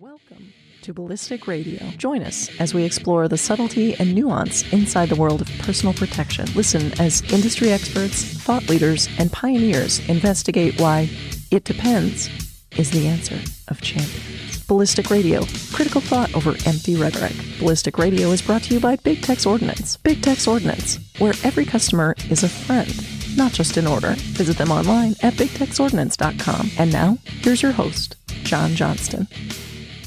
[0.00, 1.78] Welcome to Ballistic Radio.
[1.98, 6.46] Join us as we explore the subtlety and nuance inside the world of personal protection.
[6.54, 11.10] Listen as industry experts, thought leaders, and pioneers investigate why
[11.50, 12.30] it depends
[12.78, 14.64] is the answer of champions.
[14.66, 15.44] Ballistic Radio,
[15.74, 17.34] critical thought over empty rhetoric.
[17.58, 19.98] Ballistic Radio is brought to you by Big Tex Ordnance.
[19.98, 22.88] Big Tex Ordnance, where every customer is a friend,
[23.36, 24.14] not just an order.
[24.16, 26.70] Visit them online at bigtexordnance.com.
[26.78, 29.28] And now, here's your host, John Johnston.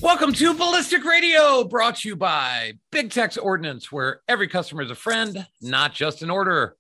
[0.04, 4.92] Welcome to Ballistic Radio, brought to you by Big Tex Ordnance, where every customer is
[4.92, 6.76] a friend, not just an order.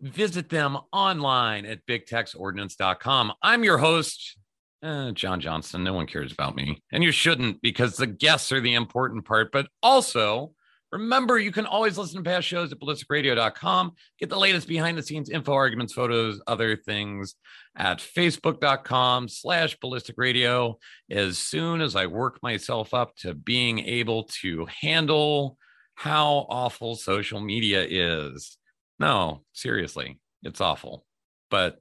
[0.00, 3.34] Visit them online at bigtexordnance.com.
[3.42, 4.38] I'm your host,
[4.82, 5.84] uh, John Johnston.
[5.84, 9.52] No one cares about me, and you shouldn't because the guests are the important part.
[9.52, 10.54] But also,
[10.90, 13.92] remember, you can always listen to past shows at ballisticradio.com.
[14.18, 17.34] Get the latest behind the scenes info, arguments, photos, other things
[17.76, 20.78] at facebook.com slash ballistic radio
[21.10, 25.58] as soon as I work myself up to being able to handle
[25.94, 28.56] how awful social media is.
[28.98, 31.04] No, seriously, it's awful.
[31.50, 31.78] But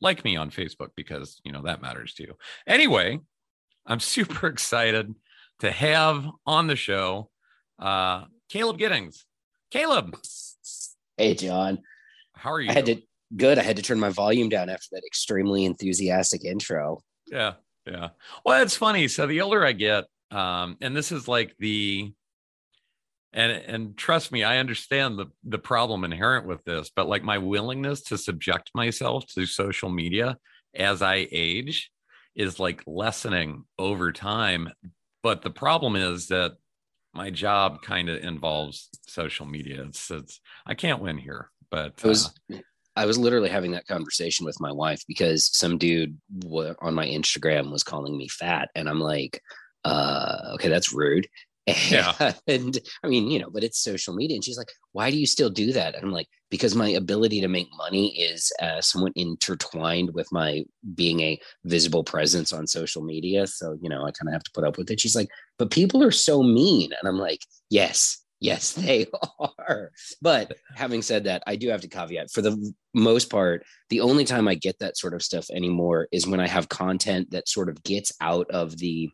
[0.00, 2.34] like me on Facebook because, you know, that matters to you.
[2.66, 3.20] Anyway,
[3.86, 5.14] I'm super excited
[5.60, 7.30] to have on the show
[7.78, 9.24] uh Caleb Giddings.
[9.70, 10.18] Caleb.
[11.16, 11.78] Hey, John.
[12.34, 12.70] How are you?
[12.70, 13.00] I had to
[13.36, 13.58] good.
[13.58, 17.00] I had to turn my volume down after that extremely enthusiastic intro.
[17.26, 17.54] Yeah,
[17.86, 18.08] yeah.
[18.44, 19.06] Well, it's funny.
[19.06, 22.12] So the older I get, um, and this is like the
[23.32, 27.38] and and trust me, I understand the the problem inherent with this, but like my
[27.38, 30.36] willingness to subject myself to social media
[30.74, 31.90] as I age
[32.34, 34.72] is like lessening over time.
[35.22, 36.52] But the problem is that
[37.14, 39.84] my job kind of involves social media.
[39.84, 42.58] It's, it's I can't win here, but I was uh,
[42.96, 46.18] I was literally having that conversation with my wife because some dude
[46.80, 49.40] on my Instagram was calling me fat, and I'm like,
[49.84, 51.26] uh, okay, that's rude.
[51.66, 52.32] Yeah.
[52.46, 54.34] And I mean, you know, but it's social media.
[54.34, 55.94] And she's like, why do you still do that?
[55.94, 60.64] And I'm like, because my ability to make money is uh, somewhat intertwined with my
[60.94, 63.46] being a visible presence on social media.
[63.46, 65.00] So, you know, I kind of have to put up with it.
[65.00, 65.28] She's like,
[65.58, 66.90] but people are so mean.
[66.98, 69.06] And I'm like, yes, Yes, they
[69.38, 69.90] are.
[70.22, 74.24] But having said that, I do have to caveat for the most part, the only
[74.24, 77.68] time I get that sort of stuff anymore is when I have content that sort
[77.68, 79.10] of gets out of the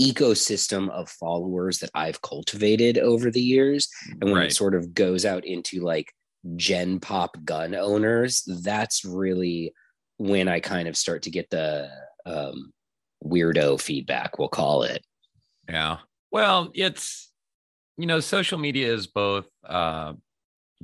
[0.00, 3.88] ecosystem of followers that I've cultivated over the years.
[4.20, 4.50] And when right.
[4.50, 6.12] it sort of goes out into like
[6.56, 9.72] gen pop gun owners, that's really
[10.18, 11.90] when I kind of start to get the
[12.24, 12.72] um,
[13.24, 15.04] weirdo feedback, we'll call it.
[15.68, 15.98] Yeah.
[16.30, 17.26] Well, it's
[17.96, 20.12] you know, social media is both uh,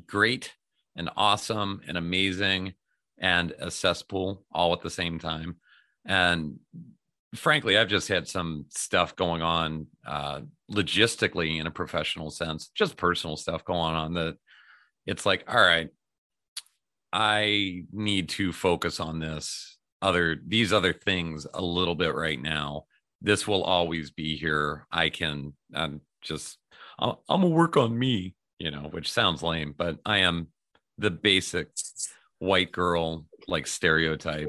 [0.07, 0.53] great
[0.97, 2.75] and awesome and amazing
[3.19, 5.57] and a cesspool all at the same time.
[6.05, 6.59] And
[7.35, 12.97] frankly, I've just had some stuff going on uh, logistically in a professional sense, just
[12.97, 14.37] personal stuff going on that
[15.07, 15.89] it's like, all right,
[17.13, 22.85] I need to focus on this other these other things a little bit right now.
[23.21, 24.87] This will always be here.
[24.91, 26.59] I can um, just
[26.99, 30.49] I'm, I'm gonna work on me, you know, which sounds lame, but I am
[30.99, 31.69] the basic
[32.39, 34.49] white girl like stereotype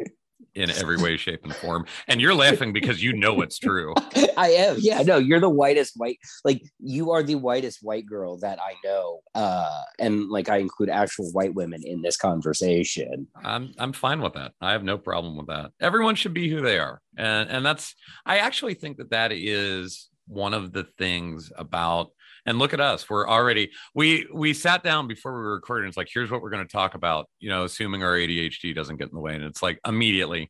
[0.55, 1.85] in every way, shape, and form.
[2.07, 3.93] And you're laughing because you know it's true.
[4.37, 4.77] I am.
[4.79, 8.75] Yeah, no, you're the whitest white, like you are the whitest white girl that I
[8.83, 9.21] know.
[9.35, 13.27] Uh, and like I include actual white women in this conversation.
[13.43, 14.53] I'm I'm fine with that.
[14.61, 15.71] I have no problem with that.
[15.79, 17.01] Everyone should be who they are.
[17.17, 22.09] And and that's I actually think that that is one of the things about
[22.45, 23.09] and look at us.
[23.09, 26.49] We're already we we sat down before we were recording it's like here's what we're
[26.49, 29.43] going to talk about you know assuming our adhd doesn't get in the way and
[29.43, 30.49] it's like immediately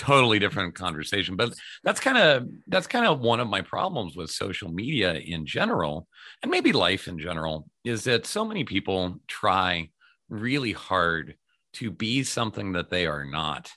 [0.00, 1.36] totally different conversation.
[1.36, 1.52] But
[1.84, 6.08] that's kind of that's kind of one of my problems with social media in general
[6.42, 9.90] and maybe life in general is that so many people try
[10.30, 11.34] really hard
[11.74, 13.70] to be something that they are not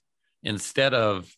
[0.43, 1.29] instead of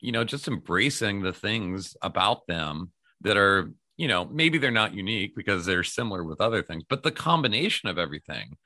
[0.00, 4.94] you know just embracing the things about them that are you know, maybe they're not
[4.94, 8.56] unique because they're similar with other things, but the combination of everything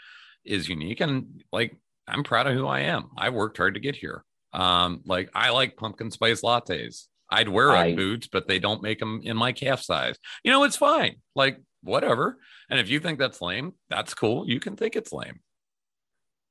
[0.44, 1.00] is unique.
[1.00, 1.76] And like,
[2.06, 3.10] I'm proud of who I am.
[3.16, 4.24] I worked hard to get here.
[4.52, 7.06] Um, like, I like pumpkin spice lattes.
[7.30, 10.16] I'd wear Ugg boots, but they don't make them in my calf size.
[10.42, 11.16] You know, it's fine.
[11.34, 12.38] Like, whatever.
[12.70, 14.48] And if you think that's lame, that's cool.
[14.48, 15.40] You can think it's lame.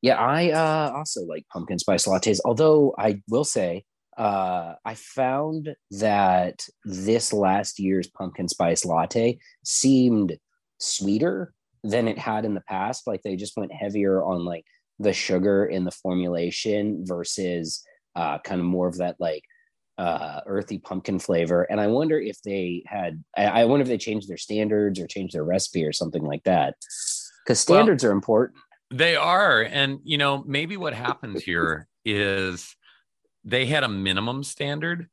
[0.04, 2.40] Yeah, I uh, also like pumpkin spice lattes.
[2.46, 3.86] Although I will say,
[4.18, 10.38] uh, I found that this last year's pumpkin spice latte seemed
[10.80, 11.54] sweeter
[11.84, 13.06] than it had in the past.
[13.06, 14.66] Like they just went heavier on like
[15.00, 17.84] the sugar in the formulation versus
[18.16, 19.44] uh, kind of more of that like
[20.00, 21.64] uh, earthy pumpkin flavor.
[21.64, 25.36] And I wonder if they had, I, wonder if they changed their standards or changed
[25.36, 26.76] their recipe or something like that.
[27.46, 28.60] Because standards well, are important.
[28.92, 29.62] They are.
[29.62, 32.76] And, you know, maybe what happens here is
[33.48, 35.08] they had a minimum standard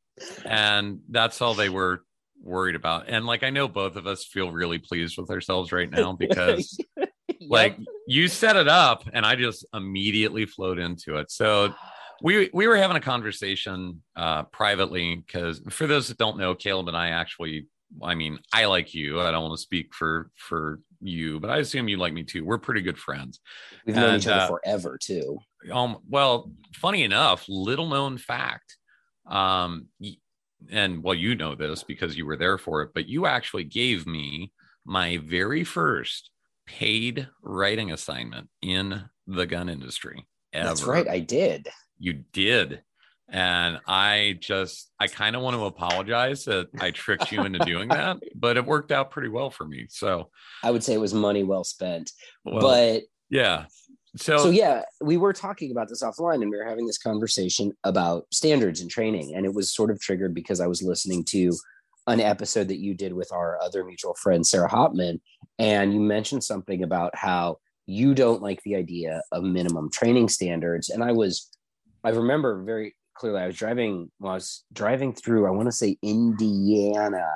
[0.45, 2.05] and that's all they were
[2.43, 3.09] worried about.
[3.09, 6.79] And like, I know both of us feel really pleased with ourselves right now because.
[6.97, 7.11] yep.
[7.47, 7.77] Like
[8.07, 11.31] you set it up and I just immediately flowed into it.
[11.31, 11.75] So
[12.23, 16.89] we we were having a conversation uh, privately because for those that don't know, Caleb
[16.89, 17.67] and I actually,
[18.03, 19.21] I mean, I like you.
[19.21, 22.45] I don't want to speak for for you, but I assume you like me too.
[22.45, 23.41] We're pretty good friends.
[23.87, 25.39] We've known and, each other uh, forever too.
[25.73, 28.77] Um, well, funny enough, little known fact.
[29.27, 29.87] Um,
[30.71, 34.07] and well, you know this because you were there for it, but you actually gave
[34.07, 34.53] me
[34.85, 36.31] my very first
[36.67, 40.27] paid writing assignment in the gun industry.
[40.53, 40.69] Ever.
[40.69, 41.69] That's right, I did.
[41.99, 42.83] You did.
[43.29, 47.89] And I just, I kind of want to apologize that I tricked you into doing
[47.91, 49.87] that, but it worked out pretty well for me.
[49.89, 50.31] So
[50.63, 52.13] I would say it was money well spent.
[52.45, 53.65] Well, but yeah.
[54.17, 57.73] So, so yeah, we were talking about this offline and we were having this conversation
[57.83, 59.35] about standards and training.
[59.35, 61.53] And it was sort of triggered because I was listening to
[62.07, 65.21] an episode that you did with our other mutual friend, Sarah Hopman.
[65.59, 70.91] And you mentioned something about how you don't like the idea of minimum training standards.
[70.91, 71.51] And I was
[72.05, 73.41] I remember very clearly.
[73.41, 74.11] I was driving.
[74.21, 75.47] Well, I was driving through.
[75.47, 77.27] I want to say Indiana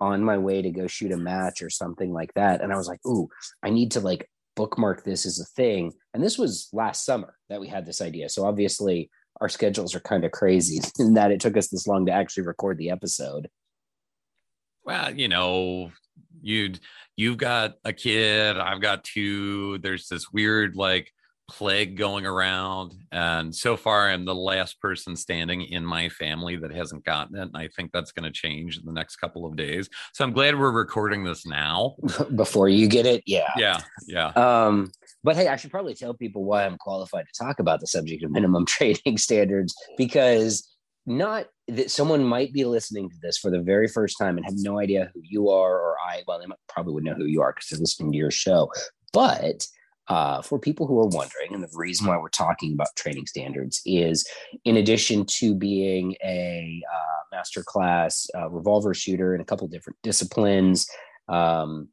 [0.00, 2.60] on my way to go shoot a match or something like that.
[2.60, 3.28] And I was like, "Ooh,
[3.62, 7.60] I need to like bookmark this as a thing." And this was last summer that
[7.60, 8.28] we had this idea.
[8.28, 9.10] So obviously,
[9.40, 12.44] our schedules are kind of crazy in that it took us this long to actually
[12.44, 13.48] record the episode.
[14.84, 15.92] Well, you know,
[16.40, 16.80] you'd
[17.16, 19.78] you've got a kid, I've got two.
[19.78, 21.12] There's this weird like
[21.48, 22.94] plague going around.
[23.10, 27.42] And so far, I'm the last person standing in my family that hasn't gotten it.
[27.42, 29.88] And I think that's going to change in the next couple of days.
[30.14, 31.96] So I'm glad we're recording this now.
[32.36, 33.22] Before you get it.
[33.26, 33.50] Yeah.
[33.56, 33.80] Yeah.
[34.06, 34.28] Yeah.
[34.28, 34.92] Um,
[35.24, 38.24] but hey, I should probably tell people why I'm qualified to talk about the subject
[38.24, 40.68] of minimum trading standards because
[41.04, 44.54] not that someone might be listening to this for the very first time and have
[44.56, 47.52] no idea who you are or I, well, they probably would know who you are
[47.52, 48.70] because they're listening to your show.
[49.12, 49.66] But
[50.08, 53.80] uh, for people who are wondering, and the reason why we're talking about training standards
[53.86, 54.26] is
[54.64, 59.96] in addition to being a uh, master class uh, revolver shooter in a couple different
[60.02, 60.86] disciplines,
[61.28, 61.88] um,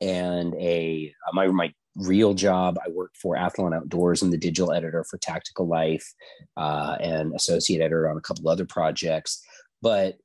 [0.00, 4.72] and a uh, my my real job, I work for Athlon Outdoors and the digital
[4.72, 6.14] editor for Tactical Life,
[6.56, 9.42] uh, and associate editor on a couple other projects.
[9.82, 10.16] But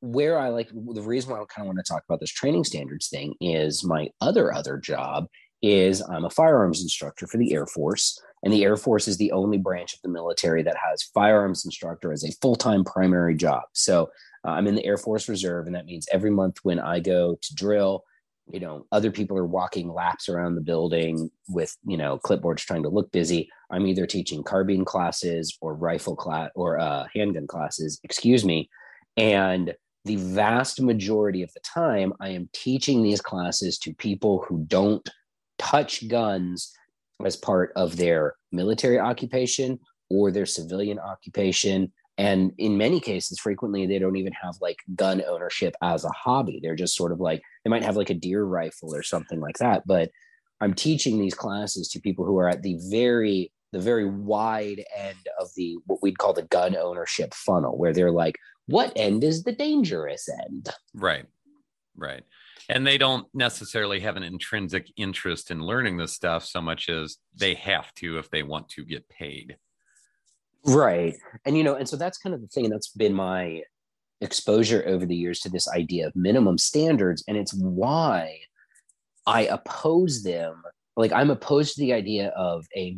[0.00, 2.64] where I like the reason why I kind of want to talk about this training
[2.64, 5.26] standards thing is my other other job
[5.62, 8.20] is I'm a firearms instructor for the Air Force.
[8.42, 12.12] And the Air Force is the only branch of the military that has firearms instructor
[12.12, 13.62] as a full time primary job.
[13.72, 14.10] So
[14.44, 17.36] uh, I'm in the Air Force Reserve, and that means every month when I go
[17.40, 18.04] to drill,
[18.48, 22.84] you know, other people are walking laps around the building with, you know, clipboards trying
[22.84, 23.48] to look busy.
[23.70, 28.70] I'm either teaching carbine classes or rifle class or uh, handgun classes, excuse me.
[29.16, 29.74] And
[30.04, 35.08] the vast majority of the time, I am teaching these classes to people who don't
[35.58, 36.72] touch guns
[37.24, 39.78] as part of their military occupation
[40.10, 41.92] or their civilian occupation.
[42.18, 46.60] And in many cases, frequently, they don't even have like gun ownership as a hobby.
[46.62, 49.58] They're just sort of like, they might have like a deer rifle or something like
[49.58, 49.86] that.
[49.86, 50.10] But
[50.60, 55.28] I'm teaching these classes to people who are at the very, the very wide end
[55.38, 59.44] of the what we'd call the gun ownership funnel, where they're like, what end is
[59.44, 60.70] the dangerous end?
[60.94, 61.26] Right.
[61.96, 62.24] Right
[62.68, 67.18] and they don't necessarily have an intrinsic interest in learning this stuff so much as
[67.34, 69.56] they have to if they want to get paid.
[70.64, 71.14] Right.
[71.44, 73.62] And you know and so that's kind of the thing and that's been my
[74.20, 78.38] exposure over the years to this idea of minimum standards and it's why
[79.26, 80.62] i oppose them.
[80.96, 82.96] Like i'm opposed to the idea of a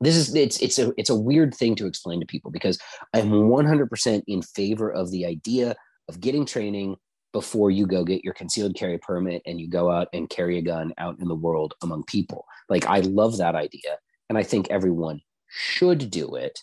[0.00, 2.78] this is it's it's a it's a weird thing to explain to people because
[3.14, 5.74] i'm 100% in favor of the idea
[6.08, 6.96] of getting training
[7.32, 10.62] before you go get your concealed carry permit and you go out and carry a
[10.62, 12.46] gun out in the world among people.
[12.68, 13.98] Like, I love that idea.
[14.28, 16.60] And I think everyone should do it.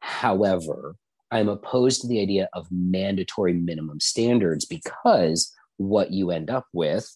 [0.00, 0.96] However,
[1.30, 7.08] I'm opposed to the idea of mandatory minimum standards because what you end up with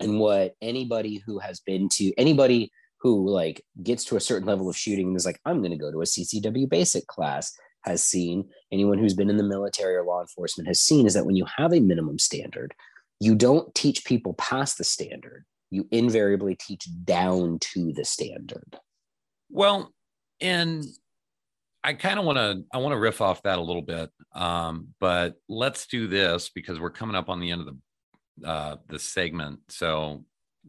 [0.00, 2.70] and what anybody who has been to anybody
[3.00, 5.76] who like gets to a certain level of shooting and is like, I'm going to
[5.76, 10.04] go to a CCW basic class has seen, anyone who's been in the military or
[10.04, 12.74] law enforcement has seen, is that when you have a minimum standard,
[13.20, 15.44] you don't teach people past the standard.
[15.70, 18.78] You invariably teach down to the standard.
[19.50, 19.92] Well,
[20.40, 20.84] and
[21.84, 24.88] I kind of want to I want to riff off that a little bit, um,
[25.00, 28.98] but let's do this because we're coming up on the end of the uh, the
[28.98, 29.60] segment.
[29.68, 30.24] So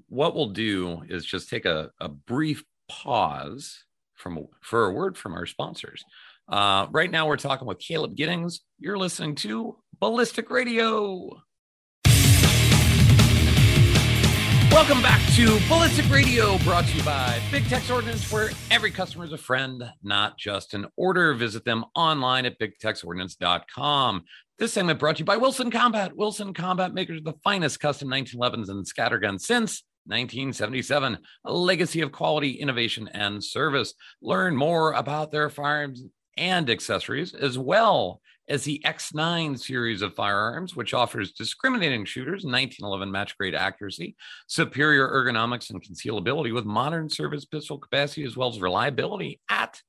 [0.08, 3.84] what we'll do is just take a, a brief pause
[4.16, 6.04] from for a word from our sponsors.
[6.50, 8.62] Uh, right now, we're talking with Caleb Giddings.
[8.80, 11.30] You're listening to Ballistic Radio.
[14.72, 19.26] Welcome back to Ballistic Radio, brought to you by Big Tex Ordnance, where every customer
[19.26, 21.34] is a friend, not just an order.
[21.36, 24.24] Visit them online at bigtexordnance.com.
[24.58, 26.16] This segment brought to you by Wilson Combat.
[26.16, 32.12] Wilson Combat makers of the finest custom 1911s and scatterguns since 1977, a legacy of
[32.12, 33.94] quality, innovation, and service.
[34.22, 36.04] Learn more about their firearms
[36.40, 43.12] and accessories, as well as the X9 series of firearms, which offers discriminating shooters, 1911
[43.12, 44.16] match grade accuracy,
[44.48, 49.80] superior ergonomics and concealability with modern service pistol capacity, as well as reliability at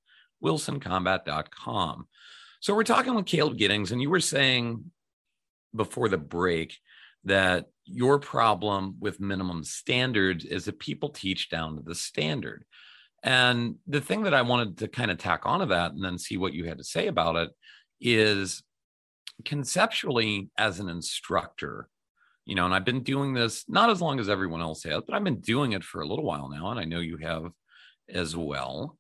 [0.45, 2.07] wilsoncombat.com.
[2.61, 4.85] So we're talking with Caleb Giddings, and you were saying
[5.75, 6.77] before the break
[7.25, 12.65] that your problem with minimum standards is that people teach down to the standard.
[13.23, 16.37] And the thing that I wanted to kind of tack onto that and then see
[16.37, 17.51] what you had to say about it
[18.01, 18.63] is
[19.45, 21.89] conceptually as an instructor
[22.45, 25.15] you know and i've been doing this not as long as everyone else has but
[25.15, 27.51] i've been doing it for a little while now and i know you have
[28.15, 28.99] as well.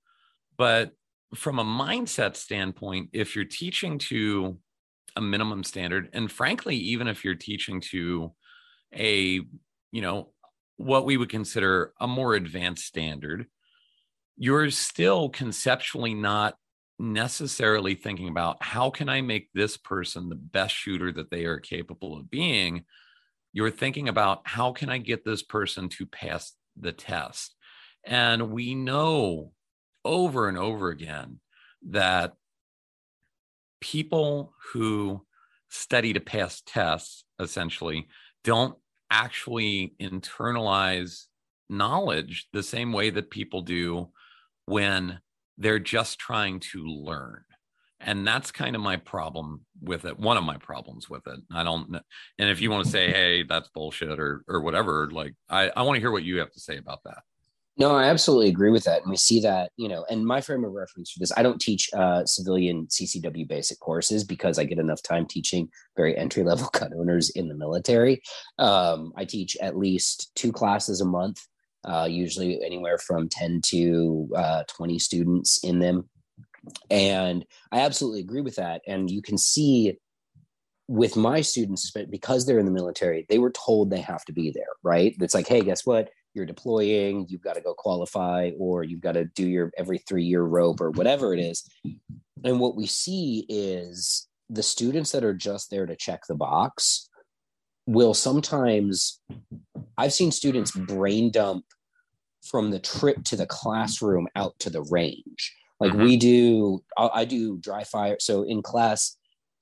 [0.56, 0.92] But
[1.34, 4.58] from a mindset standpoint if you're teaching to
[5.14, 8.32] a minimum standard and frankly even if you're teaching to
[8.92, 9.40] a
[9.92, 10.32] you know
[10.76, 13.46] what we would consider a more advanced standard
[14.42, 16.54] you're still conceptually not
[16.98, 21.58] necessarily thinking about how can I make this person the best shooter that they are
[21.58, 22.84] capable of being.
[23.52, 27.54] You're thinking about how can I get this person to pass the test.
[28.02, 29.52] And we know
[30.06, 31.40] over and over again
[31.90, 32.32] that
[33.82, 35.20] people who
[35.68, 38.08] study to pass tests essentially
[38.42, 38.74] don't
[39.10, 41.26] actually internalize
[41.68, 44.08] knowledge the same way that people do
[44.70, 45.18] when
[45.58, 47.42] they're just trying to learn.
[48.00, 51.38] And that's kind of my problem with it one of my problems with it.
[51.52, 51.96] I don't
[52.38, 55.82] and if you want to say hey that's bullshit or or whatever like i i
[55.82, 57.18] want to hear what you have to say about that.
[57.76, 60.64] No i absolutely agree with that and we see that you know and my frame
[60.64, 64.78] of reference for this i don't teach uh, civilian ccw basic courses because i get
[64.78, 68.22] enough time teaching very entry level gun owners in the military.
[68.58, 71.40] Um, i teach at least two classes a month
[71.84, 76.08] uh, usually anywhere from 10 to uh, 20 students in them.
[76.90, 78.82] And I absolutely agree with that.
[78.86, 79.98] And you can see
[80.88, 84.50] with my students, because they're in the military, they were told they have to be
[84.50, 85.14] there, right?
[85.20, 86.10] It's like, hey, guess what?
[86.34, 90.24] You're deploying, you've got to go qualify, or you've got to do your every three
[90.24, 91.68] year rope or whatever it is.
[92.44, 97.08] And what we see is the students that are just there to check the box
[97.86, 99.20] will sometimes
[99.96, 101.64] I've seen students brain dump
[102.42, 105.54] from the trip to the classroom out to the range.
[105.78, 106.02] Like mm-hmm.
[106.02, 108.16] we do, I do dry fire.
[108.20, 109.16] So in class,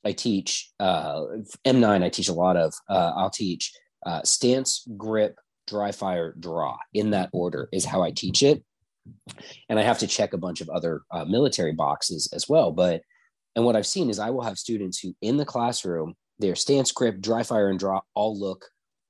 [0.05, 1.25] I teach uh,
[1.67, 2.03] M9.
[2.03, 2.75] I teach a lot of.
[2.89, 3.73] Uh, I'll teach
[4.07, 6.77] uh, stance, grip, dry fire, draw.
[6.95, 8.63] In that order is how I teach it,
[9.69, 12.73] and I have to check a bunch of other uh, military boxes as well.
[12.73, 13.03] But
[13.55, 16.93] and what I've seen is I will have students who in the classroom their stance,
[16.93, 18.67] grip, dry fire, and draw all look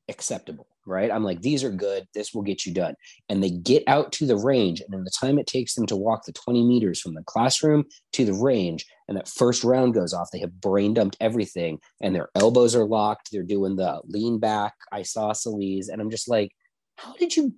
[0.09, 1.13] acceptable right?
[1.13, 2.07] I'm like, these are good.
[2.15, 2.95] This will get you done.
[3.29, 4.81] And they get out to the range.
[4.81, 7.85] And in the time it takes them to walk the 20 meters from the classroom
[8.15, 12.15] to the range, and that first round goes off, they have brain dumped everything and
[12.15, 13.29] their elbows are locked.
[13.31, 15.89] They're doing the lean back isosceles.
[15.89, 16.51] And I'm just like,
[16.97, 17.55] how did you?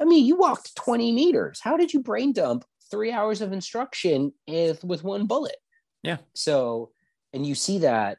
[0.00, 1.58] I mean, you walked 20 meters.
[1.62, 5.56] How did you brain dump three hours of instruction with, with one bullet?
[6.02, 6.18] Yeah.
[6.34, 6.90] So,
[7.32, 8.18] and you see that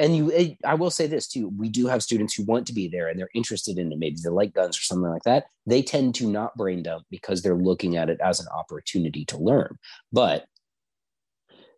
[0.00, 2.72] and you eh, i will say this too we do have students who want to
[2.72, 3.98] be there and they're interested in it.
[3.98, 5.44] Maybe they like guns or something like that.
[5.66, 9.38] They tend to not brain dump because they're looking at it as an opportunity to
[9.38, 9.78] learn.
[10.12, 10.46] But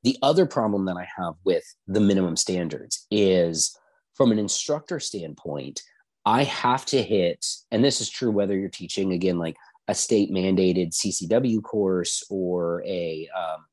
[0.02, 3.76] the other problem that i have with the minimum standards is
[4.14, 5.82] from an instructor standpoint
[6.24, 9.56] i have to hit and this is true whether you're teaching again like
[9.88, 13.64] a state mandated ccw course or a um,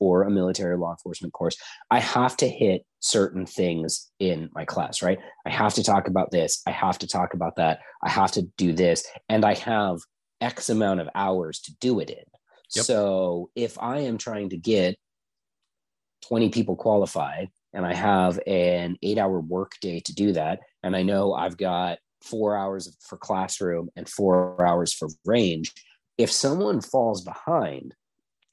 [0.00, 1.56] or a military law enforcement course,
[1.90, 5.18] I have to hit certain things in my class, right?
[5.46, 6.62] I have to talk about this.
[6.66, 7.80] I have to talk about that.
[8.02, 9.06] I have to do this.
[9.28, 9.98] And I have
[10.40, 12.24] X amount of hours to do it in.
[12.74, 12.84] Yep.
[12.84, 14.96] So if I am trying to get
[16.28, 20.94] 20 people qualified and I have an eight hour work day to do that, and
[20.96, 25.72] I know I've got four hours for classroom and four hours for range,
[26.16, 27.94] if someone falls behind,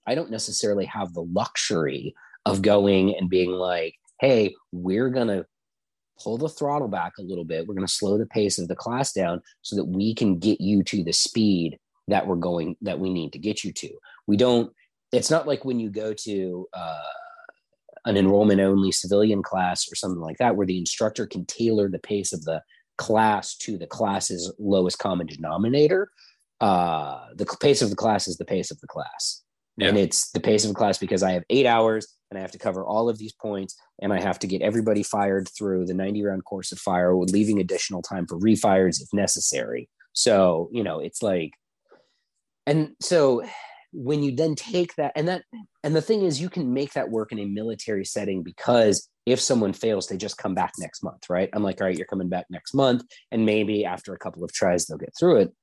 [0.08, 5.46] I don't necessarily have the luxury of going and being like, hey, we're going to
[6.22, 7.68] pull the throttle back a little bit.
[7.68, 10.62] We're going to slow the pace of the class down so that we can get
[10.62, 13.90] you to the speed that we're going, that we need to get you to.
[14.28, 14.72] We don't,
[15.12, 17.02] it's not like when you go to uh,
[18.06, 22.00] an enrollment only civilian class or something like that, where the instructor can tailor the
[22.00, 22.62] pace of the
[22.98, 26.12] class to the class's lowest common denominator.
[26.62, 29.42] Uh, the pace of the class is the pace of the class.
[29.78, 29.90] Yeah.
[29.90, 32.52] And it's the pace of the class because I have eight hours and I have
[32.52, 35.94] to cover all of these points and I have to get everybody fired through the
[35.94, 39.90] 90 round course of fire, leaving additional time for refires if necessary.
[40.14, 41.52] So, you know, it's like,
[42.66, 43.44] and so
[43.96, 45.44] when you then take that and that
[45.84, 49.40] and the thing is you can make that work in a military setting because if
[49.40, 52.28] someone fails they just come back next month right i'm like all right you're coming
[52.28, 55.54] back next month and maybe after a couple of tries they'll get through it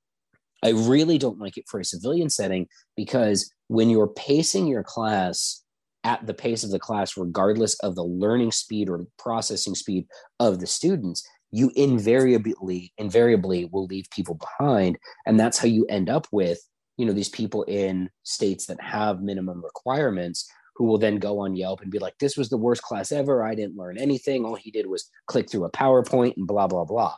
[0.63, 2.67] i really don't like it for a civilian setting
[2.97, 5.63] because when you're pacing your class
[6.05, 10.07] at the pace of the class regardless of the learning speed or processing speed
[10.41, 16.11] of the students you invariably invariably will leave people behind and that's how you end
[16.11, 16.61] up with
[16.99, 21.55] you know these people in states that have minimum requirements who will then go on
[21.55, 23.45] Yelp and be like, this was the worst class ever.
[23.45, 24.45] I didn't learn anything.
[24.45, 27.15] All he did was click through a PowerPoint and blah, blah, blah.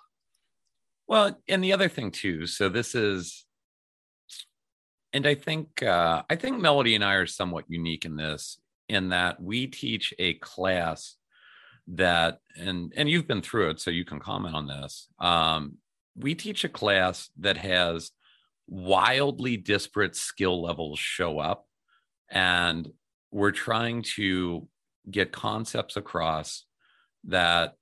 [1.07, 3.45] Well, and the other thing too, so this is,
[5.15, 9.11] and I think, uh, I think Melody and I are somewhat unique in this, in
[9.11, 11.15] that we teach a class
[11.89, 15.09] that, and, and you've been through it, so you can comment on this.
[15.21, 15.79] Um,
[16.17, 18.11] we teach a class that has
[18.67, 21.67] wildly disparate skill levels show up
[22.31, 22.89] and
[23.31, 24.67] we're trying to
[25.11, 26.65] get concepts across
[27.25, 27.75] that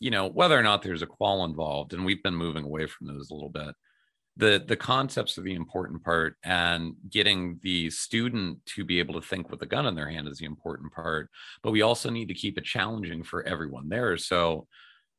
[0.00, 3.06] you know whether or not there's a qual involved and we've been moving away from
[3.06, 3.74] those a little bit
[4.36, 9.26] the the concepts are the important part and getting the student to be able to
[9.26, 11.28] think with a gun in their hand is the important part
[11.62, 14.16] but we also need to keep it challenging for everyone there.
[14.16, 14.66] So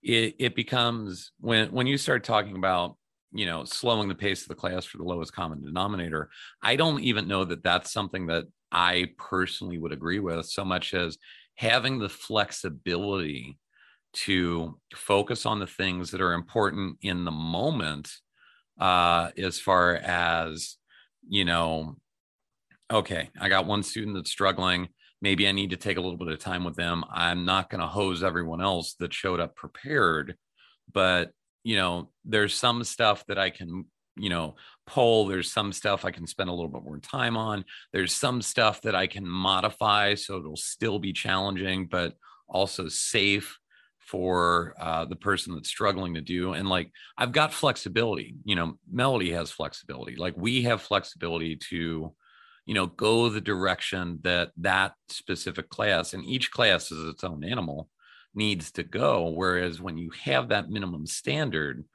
[0.03, 2.97] it, it becomes when when you start talking about
[3.31, 6.29] you know slowing the pace of the class for the lowest common denominator
[6.61, 10.93] i don't even know that that's something that i personally would agree with so much
[10.93, 11.17] as
[11.55, 13.57] having the flexibility
[14.11, 18.09] to focus on the things that are important in the moment
[18.79, 20.77] uh as far as
[21.27, 21.95] you know
[22.91, 24.87] okay i got one student that's struggling
[25.21, 27.81] maybe i need to take a little bit of time with them i'm not going
[27.81, 30.35] to hose everyone else that showed up prepared
[30.93, 31.31] but
[31.63, 34.55] you know, there's some stuff that I can, you know,
[34.87, 35.25] pull.
[35.27, 37.65] There's some stuff I can spend a little bit more time on.
[37.93, 42.13] There's some stuff that I can modify so it'll still be challenging, but
[42.47, 43.57] also safe
[44.11, 46.51] for uh, the person that's struggling to do.
[46.51, 48.35] And like, I've got flexibility.
[48.43, 50.17] You know, Melody has flexibility.
[50.17, 52.13] Like, we have flexibility to,
[52.65, 57.45] you know, go the direction that that specific class and each class is its own
[57.45, 57.87] animal
[58.35, 59.29] needs to go.
[59.29, 61.85] Whereas when you have that minimum standard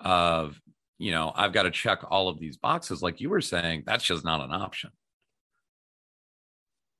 [0.00, 0.58] of,
[0.98, 4.04] you know, I've got to check all of these boxes, like you were saying, that's
[4.04, 4.90] just not an option.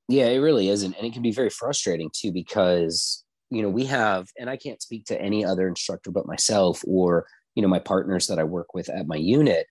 [0.08, 0.94] Yeah, it really isn't.
[0.96, 4.82] And it can be very frustrating too, because, you know, we have, and I can't
[4.82, 8.74] speak to any other instructor but myself or, you know, my partners that I work
[8.74, 9.66] with at my unit.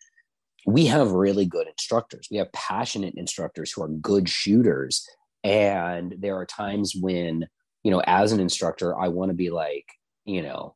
[0.66, 2.28] We have really good instructors.
[2.30, 5.08] We have passionate instructors who are good shooters.
[5.44, 7.48] And there are times when
[7.88, 9.86] you know, as an instructor, I want to be like,
[10.26, 10.76] you know,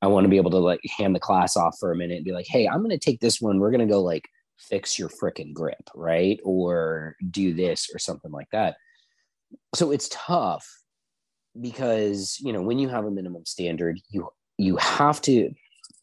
[0.00, 2.24] I want to be able to like hand the class off for a minute and
[2.24, 3.58] be like, hey, I'm going to take this one.
[3.58, 4.26] We're going to go like
[4.58, 6.40] fix your freaking grip, right?
[6.44, 8.76] Or do this or something like that.
[9.74, 10.66] So it's tough
[11.60, 15.52] because, you know, when you have a minimum standard, you you have to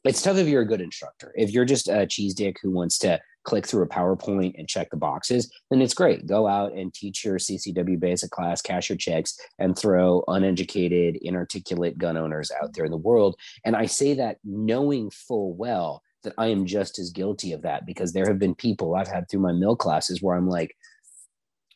[0.04, 1.34] it's tough if you're a good instructor.
[1.36, 4.89] If you're just a cheese dick who wants to click through a PowerPoint and check
[4.89, 6.26] the boxes, then it's great.
[6.26, 11.98] Go out and teach your CCW basic class, cash your checks, and throw uneducated, inarticulate
[11.98, 13.36] gun owners out there in the world.
[13.66, 17.86] And I say that knowing full well that I am just as guilty of that
[17.86, 20.76] because there have been people I've had through my mill classes where I'm like,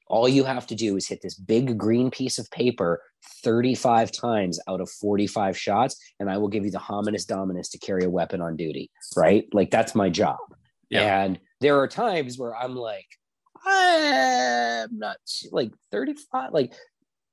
[0.08, 3.02] all you have to do is hit this big green piece of paper
[3.44, 7.80] 35 times out of 45 shots, and I will give you the hominis dominus to
[7.80, 9.46] carry a weapon on duty, right?
[9.54, 10.38] Like that's my job.
[10.90, 11.24] Yeah.
[11.24, 13.08] And there are times where I'm like,
[13.66, 15.18] I'm not
[15.52, 16.54] like 35.
[16.54, 16.74] Like,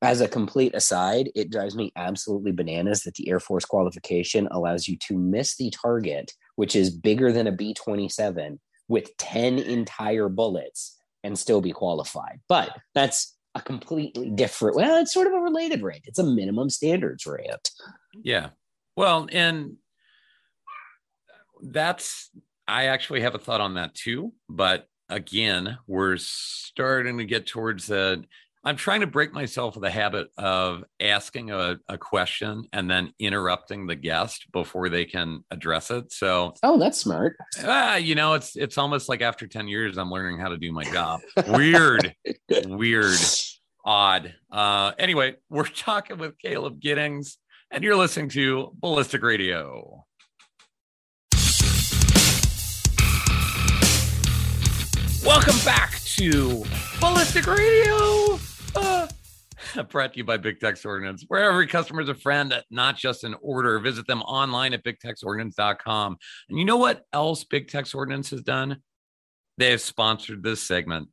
[0.03, 4.87] as a complete aside, it drives me absolutely bananas that the Air Force qualification allows
[4.87, 10.29] you to miss the target, which is bigger than a B 27, with 10 entire
[10.29, 12.41] bullets and still be qualified.
[12.49, 16.03] But that's a completely different, well, it's sort of a related rate.
[16.05, 17.71] It's a minimum standards rate.
[18.23, 18.51] Yeah.
[18.97, 19.77] Well, and
[21.63, 22.31] that's
[22.67, 27.87] I actually have a thought on that too, but again, we're starting to get towards
[27.87, 28.25] the.
[28.67, 33.13] I'm trying to break myself of the habit of asking a, a question and then
[33.19, 36.11] interrupting the guest before they can address it.
[36.11, 37.37] So, oh, that's smart.
[37.63, 40.73] Uh, you know, it's it's almost like after 10 years, I'm learning how to do
[40.73, 41.21] my job.
[41.49, 42.15] Weird,
[42.65, 43.19] weird,
[43.85, 44.35] odd.
[44.51, 47.37] Uh, anyway, we're talking with Caleb Giddings,
[47.71, 50.07] and you're listening to Ballistic Radio.
[55.23, 56.65] Welcome back to
[56.99, 58.39] Ballistic Radio.
[59.89, 63.25] Brought to you by Big Tex Ordnance, where every customer is a friend, not just
[63.25, 63.79] an order.
[63.79, 66.17] Visit them online at bigtexordnance.com.
[66.49, 68.79] And you know what else Big Tex Ordnance has done?
[69.59, 71.09] They have sponsored this segment.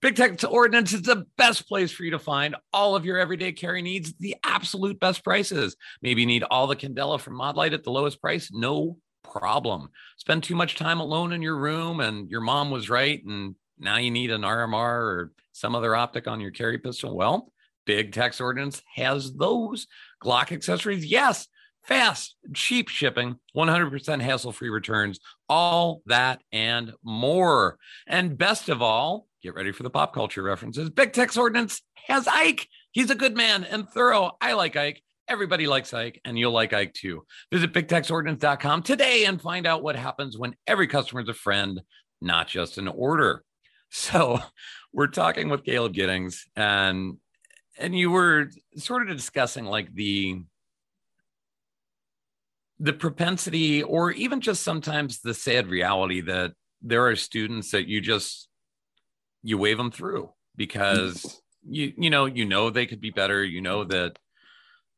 [0.00, 3.52] Big Tex Ordnance is the best place for you to find all of your everyday
[3.52, 5.76] carry needs, the absolute best prices.
[6.02, 8.50] Maybe you need all the Candela from Modlite at the lowest price.
[8.52, 9.90] No problem.
[10.16, 13.24] Spend too much time alone in your room and your mom was right.
[13.24, 17.16] And now you need an RMR or some other optic on your carry pistol.
[17.16, 17.52] Well,
[17.84, 19.86] Big Tex Ordnance has those
[20.22, 21.04] Glock accessories.
[21.04, 21.48] Yes,
[21.84, 27.78] fast, cheap shipping, 100% hassle free returns, all that and more.
[28.06, 30.90] And best of all, get ready for the pop culture references.
[30.90, 32.68] Big Tex Ordnance has Ike.
[32.92, 34.32] He's a good man and thorough.
[34.40, 35.02] I like Ike.
[35.28, 37.24] Everybody likes Ike, and you'll like Ike too.
[37.50, 41.80] Visit bigtexordnance.com today and find out what happens when every customer is a friend,
[42.20, 43.42] not just an order.
[43.92, 44.40] So,
[44.92, 47.18] we're talking with Caleb Giddings, and
[47.78, 50.42] and you were sort of discussing like the
[52.80, 56.52] the propensity, or even just sometimes the sad reality that
[56.82, 58.48] there are students that you just
[59.42, 63.44] you wave them through because you you know you know they could be better.
[63.44, 64.18] You know that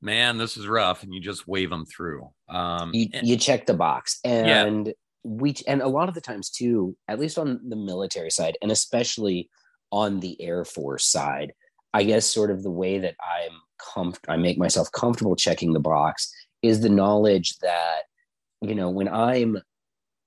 [0.00, 2.30] man, this is rough, and you just wave them through.
[2.48, 4.92] Um, you, and, you check the box, and yeah.
[5.24, 8.70] We and a lot of the times too, at least on the military side, and
[8.70, 9.48] especially
[9.90, 11.52] on the Air Force side,
[11.92, 15.80] I guess sort of the way that I'm comf- I make myself comfortable checking the
[15.80, 16.32] box
[16.62, 18.02] is the knowledge that
[18.60, 19.58] you know when I'm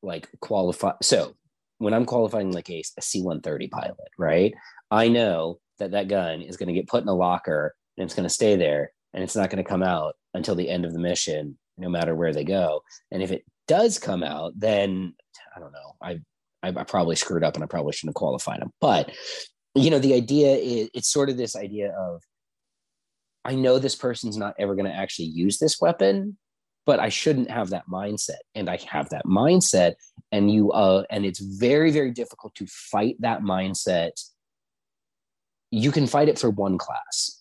[0.02, 0.96] like qualified.
[1.04, 1.36] So
[1.78, 4.54] when I'm qualifying like a, a C-130 pilot, right?
[4.90, 8.16] I know that that gun is going to get put in a locker and it's
[8.16, 10.94] going to stay there and it's not going to come out until the end of
[10.94, 12.82] the mission, no matter where they go.
[13.12, 15.14] And if it does come out, then
[15.56, 15.96] I don't know.
[16.02, 16.20] I
[16.64, 18.72] I, I probably screwed up and I probably shouldn't have qualified them.
[18.82, 19.12] But
[19.76, 22.22] you know, the idea is it's sort of this idea of
[23.46, 26.38] I know this person's not ever going to actually use this weapon,
[26.86, 28.42] but I shouldn't have that mindset.
[28.56, 29.94] And I have that mindset,
[30.32, 34.12] and you uh, and it's very very difficult to fight that mindset.
[35.70, 37.38] You can fight it for one class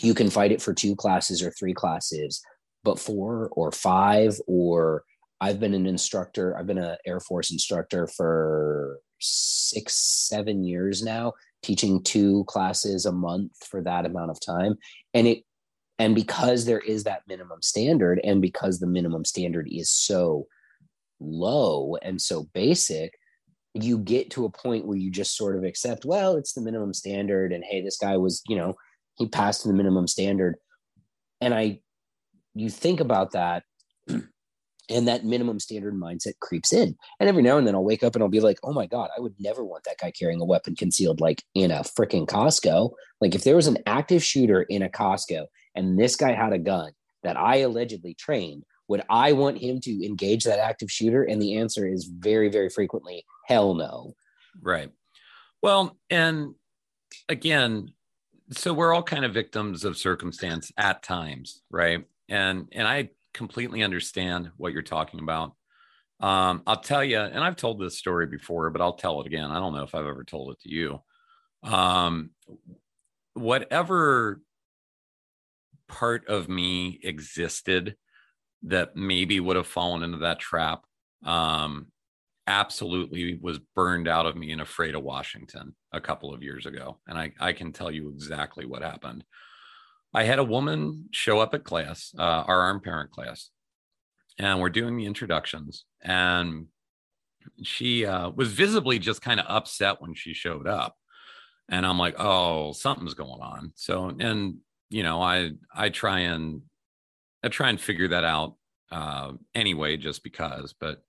[0.00, 2.42] you can fight it for two classes or three classes
[2.84, 5.02] but four or five or
[5.40, 9.94] i've been an instructor i've been an air force instructor for six
[10.28, 14.76] seven years now teaching two classes a month for that amount of time.
[15.14, 15.44] And it
[16.00, 20.46] and because there is that minimum standard and because the minimum standard is so
[21.18, 23.12] low and so basic
[23.74, 26.94] you get to a point where you just sort of accept well it's the minimum
[26.94, 28.74] standard and hey this guy was you know
[29.16, 30.56] he passed the minimum standard.
[31.40, 31.80] And i
[32.54, 33.62] you think about that
[34.88, 36.96] and that minimum standard mindset creeps in.
[37.20, 39.10] And every now and then i'll wake up and i'll be like oh my god
[39.16, 42.90] i would never want that guy carrying a weapon concealed like in a freaking costco.
[43.20, 46.58] Like if there was an active shooter in a costco and this guy had a
[46.58, 51.22] gun that i allegedly trained would i want him to engage that active shooter?
[51.22, 54.14] And the answer is very very frequently hell no.
[54.60, 54.90] Right.
[55.62, 56.54] Well and
[57.28, 57.92] again
[58.50, 62.04] so we're all kind of victims of circumstance at times right?
[62.30, 65.54] And and i completely understand what you're talking about
[66.20, 69.50] um i'll tell you and i've told this story before but i'll tell it again
[69.50, 71.00] i don't know if i've ever told it to you
[71.62, 72.30] um
[73.34, 74.40] whatever
[75.86, 77.96] part of me existed
[78.64, 80.84] that maybe would have fallen into that trap
[81.24, 81.86] um
[82.48, 86.98] absolutely was burned out of me and afraid of Washington a couple of years ago.
[87.06, 89.22] And I, I can tell you exactly what happened.
[90.14, 93.50] I had a woman show up at class, uh, our armed parent class,
[94.38, 95.84] and we're doing the introductions.
[96.02, 96.66] And
[97.62, 100.96] she uh, was visibly just kind of upset when she showed up.
[101.68, 103.72] And I'm like, oh, something's going on.
[103.74, 104.56] So, and,
[104.88, 106.62] you know, I, I try and,
[107.42, 108.54] I try and figure that out
[108.90, 111.02] uh, anyway, just because, but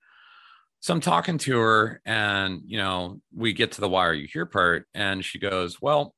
[0.82, 4.28] so I'm talking to her, and you know, we get to the why are you
[4.32, 6.16] here part, and she goes, Well,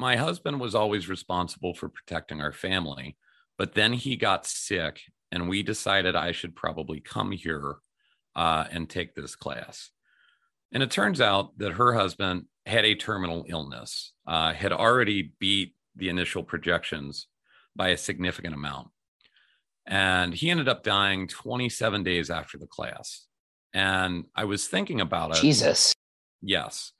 [0.00, 3.18] my husband was always responsible for protecting our family,
[3.58, 7.76] but then he got sick, and we decided I should probably come here
[8.34, 9.90] uh, and take this class.
[10.72, 15.74] And it turns out that her husband had a terminal illness, uh, had already beat
[15.94, 17.26] the initial projections
[17.76, 18.88] by a significant amount.
[19.86, 23.26] And he ended up dying 27 days after the class.
[23.74, 25.40] And I was thinking about it.
[25.40, 25.94] Jesus.
[26.40, 26.92] Yes.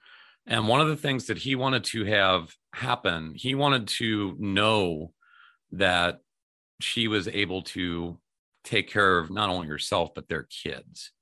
[0.46, 5.12] And one of the things that he wanted to have happen, he wanted to know
[5.72, 6.20] that
[6.80, 8.18] she was able to
[8.64, 11.12] take care of not only herself, but their kids.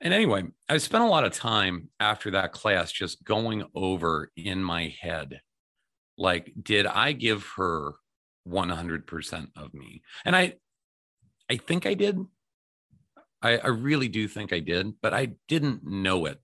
[0.00, 4.62] And anyway, I spent a lot of time after that class just going over in
[4.62, 5.40] my head
[6.16, 7.94] like, did I give her
[8.48, 10.02] 100% of me?
[10.24, 10.54] And I,
[11.50, 12.18] I think I did.
[13.42, 16.40] I, I really do think I did, but I didn't know it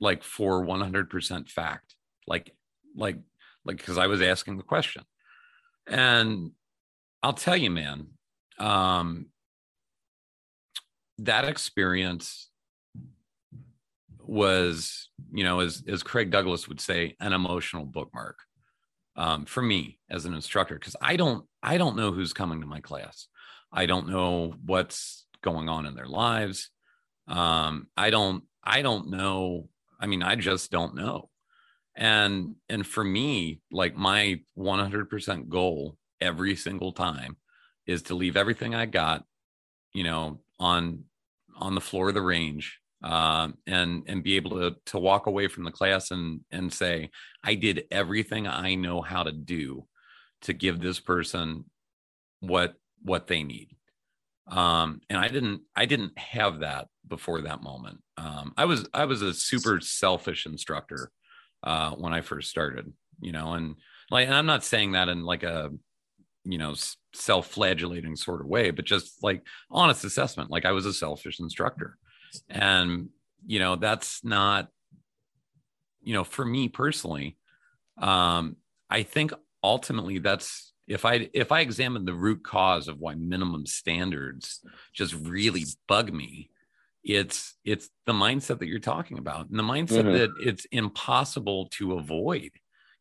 [0.00, 1.94] like for 100% fact.
[2.26, 2.54] Like,
[2.96, 3.18] like,
[3.64, 5.04] like, because I was asking the question.
[5.86, 6.52] And
[7.22, 8.08] I'll tell you, man,
[8.58, 9.26] um,
[11.18, 12.48] that experience
[14.20, 18.38] was, you know, as as Craig Douglas would say, an emotional bookmark
[19.16, 22.66] um, for me as an instructor because I don't I don't know who's coming to
[22.66, 23.26] my class.
[23.72, 26.70] I don't know what's going on in their lives.
[27.28, 29.68] Um, I don't I don't know.
[30.00, 31.30] I mean, I just don't know.
[31.96, 37.36] And and for me, like my 100% goal every single time
[37.86, 39.24] is to leave everything I got,
[39.92, 41.04] you know, on
[41.56, 45.48] on the floor of the range uh, and and be able to to walk away
[45.48, 47.10] from the class and and say
[47.42, 49.86] I did everything I know how to do
[50.42, 51.64] to give this person
[52.40, 53.76] what what they need.
[54.48, 57.98] Um, and I didn't I didn't have that before that moment.
[58.16, 61.10] Um, I was I was a super selfish instructor
[61.62, 63.76] uh, when I first started, you know, and
[64.10, 65.70] like and I'm not saying that in like a
[66.44, 66.74] you know
[67.14, 71.96] self-flagellating sort of way but just like honest assessment like i was a selfish instructor
[72.48, 73.08] and
[73.46, 74.68] you know that's not
[76.00, 77.36] you know for me personally
[77.98, 78.56] um
[78.88, 79.32] i think
[79.62, 84.60] ultimately that's if i if i examine the root cause of why minimum standards
[84.92, 86.50] just really bug me
[87.04, 90.12] it's it's the mindset that you're talking about and the mindset mm-hmm.
[90.12, 92.50] that it's impossible to avoid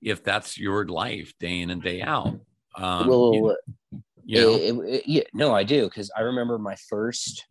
[0.01, 2.39] if that's your life day in and day out
[2.77, 3.55] um, well, you,
[4.23, 4.83] you know?
[4.83, 7.45] it, it, yeah, no, I do because I remember my first.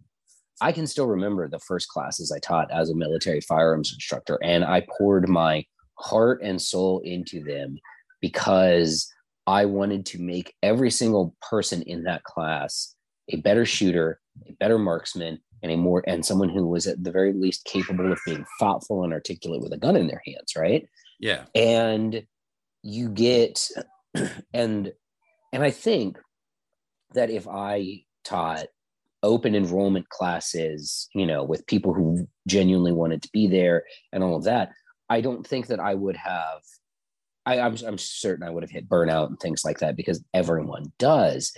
[0.60, 4.64] I can still remember the first classes I taught as a military firearms instructor, and
[4.64, 5.64] I poured my
[5.98, 7.78] heart and soul into them
[8.20, 9.12] because
[9.46, 12.94] I wanted to make every single person in that class
[13.28, 17.10] a better shooter, a better marksman, and a more and someone who was at the
[17.10, 20.86] very least capable of being thoughtful and articulate with a gun in their hands, right?
[21.18, 21.44] Yeah.
[21.54, 22.26] And
[22.82, 23.68] you get
[24.54, 24.92] and
[25.52, 26.18] and I think
[27.14, 28.66] that if I taught
[29.22, 34.36] open enrollment classes, you know, with people who genuinely wanted to be there and all
[34.36, 34.72] of that,
[35.08, 36.60] I don't think that I would have.
[37.46, 40.92] I, I'm, I'm certain I would have hit burnout and things like that because everyone
[40.98, 41.52] does.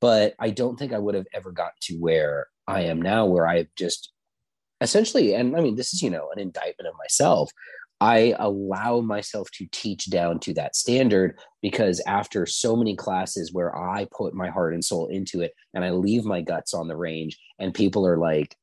[0.00, 3.46] But I don't think I would have ever got to where I am now, where
[3.46, 4.12] I've just
[4.80, 7.50] essentially, and I mean, this is, you know, an indictment of myself.
[8.00, 13.76] I allow myself to teach down to that standard because after so many classes where
[13.76, 16.96] I put my heart and soul into it and I leave my guts on the
[16.96, 18.56] range and people are like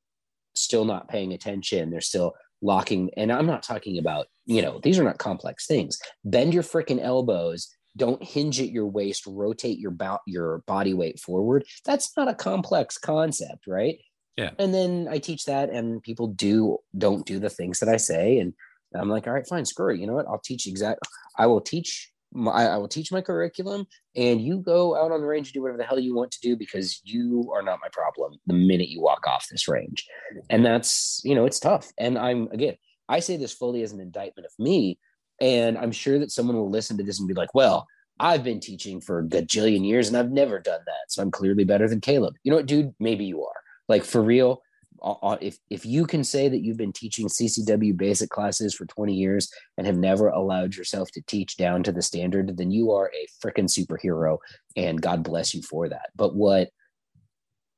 [0.54, 3.10] still not paying attention, they're still locking.
[3.18, 6.00] And I'm not talking about, you know, these are not complex things.
[6.24, 7.70] Bend your freaking elbows.
[7.98, 11.66] Don't hinge at your waist, rotate your, bo- your body weight forward.
[11.86, 13.98] That's not a complex concept, right?
[14.38, 14.52] Yeah.
[14.60, 18.38] And then I teach that and people do don't do the things that I say
[18.38, 18.54] and
[18.96, 20.00] I'm like, all right, fine, screw it.
[20.00, 20.28] You know what?
[20.28, 21.00] I'll teach exact.
[21.38, 22.12] I will teach.
[22.34, 25.62] My, I will teach my curriculum, and you go out on the range and do
[25.62, 28.40] whatever the hell you want to do because you are not my problem.
[28.48, 30.06] The minute you walk off this range,
[30.50, 31.92] and that's you know it's tough.
[31.98, 32.76] And I'm again,
[33.10, 34.98] I say this fully as an indictment of me,
[35.40, 37.88] and I'm sure that someone will listen to this and be like, well.
[38.20, 41.06] I've been teaching for a gajillion years and I've never done that.
[41.10, 42.36] So I'm clearly better than Caleb.
[42.44, 42.94] You know what, dude?
[43.00, 43.62] Maybe you are.
[43.90, 44.62] Like for real,
[45.02, 48.86] Uh, uh, if if you can say that you've been teaching CCW basic classes for
[48.86, 52.92] 20 years and have never allowed yourself to teach down to the standard, then you
[52.92, 54.38] are a freaking superhero
[54.76, 56.10] and God bless you for that.
[56.16, 56.70] But what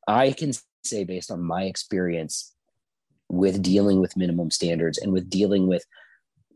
[0.07, 0.51] I can
[0.83, 2.53] say based on my experience
[3.29, 5.85] with dealing with minimum standards and with dealing with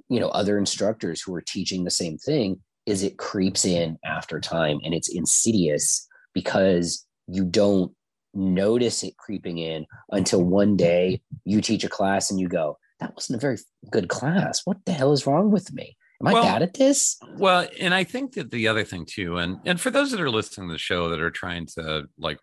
[0.10, 4.40] you know other instructors who are teaching the same thing is it creeps in after
[4.40, 7.92] time and it's insidious because you don't
[8.34, 13.14] notice it creeping in until one day you teach a class and you go, that
[13.16, 13.58] wasn't a very
[13.92, 14.62] good class.
[14.66, 15.98] What the hell is wrong with me?
[16.22, 17.18] Am I well, bad at this?
[17.38, 20.32] Well, and I think that the other thing too, and and for those that are
[20.32, 22.40] listening to the show that are trying to like,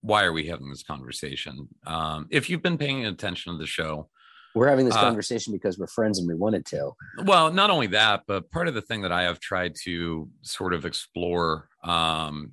[0.00, 1.68] why are we having this conversation?
[1.86, 4.08] Um, if you've been paying attention to the show,
[4.54, 6.92] we're having this uh, conversation because we're friends and we wanted to.
[7.24, 10.72] Well, not only that, but part of the thing that I have tried to sort
[10.72, 12.52] of explore, um,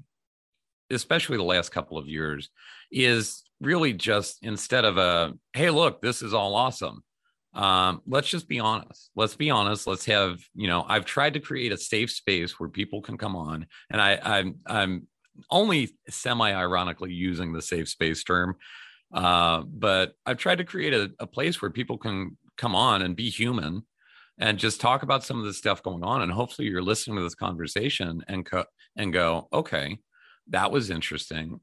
[0.91, 2.49] especially the last couple of years,
[2.91, 7.04] is really just instead of a hey, look, this is all awesome.
[7.54, 9.10] Um, let's just be honest.
[9.15, 9.88] Let's be honest.
[9.88, 10.86] Let's have you know.
[10.88, 14.56] I've tried to create a safe space where people can come on, and I, I'm
[14.65, 15.08] I'm
[15.49, 18.58] only semi ironically using the safe space term
[19.13, 23.15] uh, but I've tried to create a, a place where people can come on and
[23.15, 23.86] be human
[24.38, 26.21] and just talk about some of the stuff going on.
[26.21, 29.99] And hopefully you're listening to this conversation and co- and go, okay,
[30.49, 31.60] that was interesting.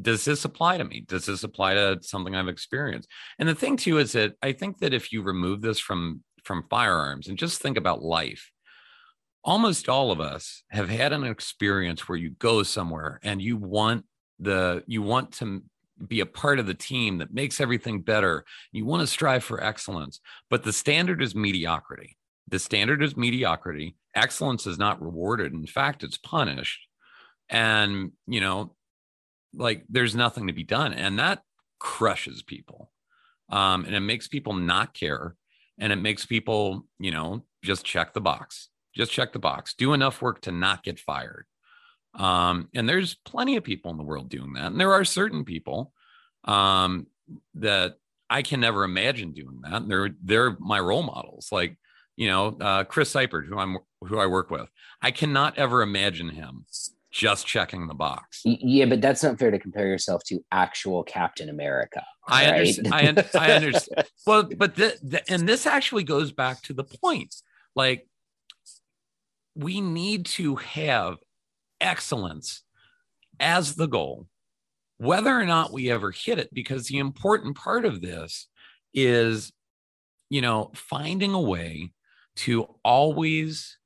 [0.00, 1.04] Does this apply to me?
[1.06, 3.08] Does this apply to something I've experienced?
[3.38, 6.64] And the thing too is that I think that if you remove this from from
[6.68, 8.50] firearms and just think about life,
[9.42, 14.04] almost all of us have had an experience where you go somewhere and you want
[14.38, 15.62] the you want to
[16.06, 18.44] be a part of the team that makes everything better.
[18.72, 22.16] You want to strive for excellence, but the standard is mediocrity.
[22.48, 23.96] The standard is mediocrity.
[24.14, 25.52] Excellence is not rewarded.
[25.52, 26.86] In fact, it's punished.
[27.54, 28.74] And, you know,
[29.54, 30.92] like there's nothing to be done.
[30.92, 31.42] And that
[31.78, 32.90] crushes people.
[33.48, 35.36] Um, and it makes people not care.
[35.78, 38.68] And it makes people, you know, just check the box.
[38.94, 39.74] Just check the box.
[39.74, 41.46] Do enough work to not get fired.
[42.14, 44.72] Um, and there's plenty of people in the world doing that.
[44.72, 45.92] And there are certain people
[46.44, 47.06] um,
[47.54, 47.94] that
[48.30, 49.82] I can never imagine doing that.
[49.82, 51.48] And they're they're my role models.
[51.50, 51.76] Like,
[52.16, 54.68] you know, uh, Chris Seipert, who I'm who I work with.
[55.02, 56.66] I cannot ever imagine him
[57.14, 58.40] just checking the box.
[58.44, 62.04] Yeah, but that's not fair to compare yourself to actual Captain America.
[62.26, 62.54] I right?
[62.54, 62.92] understand.
[62.92, 64.06] I, un- I understand.
[64.26, 67.36] well, but the, the, and this actually goes back to the point.
[67.76, 68.08] Like,
[69.54, 71.18] we need to have
[71.80, 72.64] excellence
[73.38, 74.26] as the goal,
[74.98, 78.48] whether or not we ever hit it, because the important part of this
[78.92, 79.52] is,
[80.30, 81.92] you know, finding a way
[82.36, 83.78] to always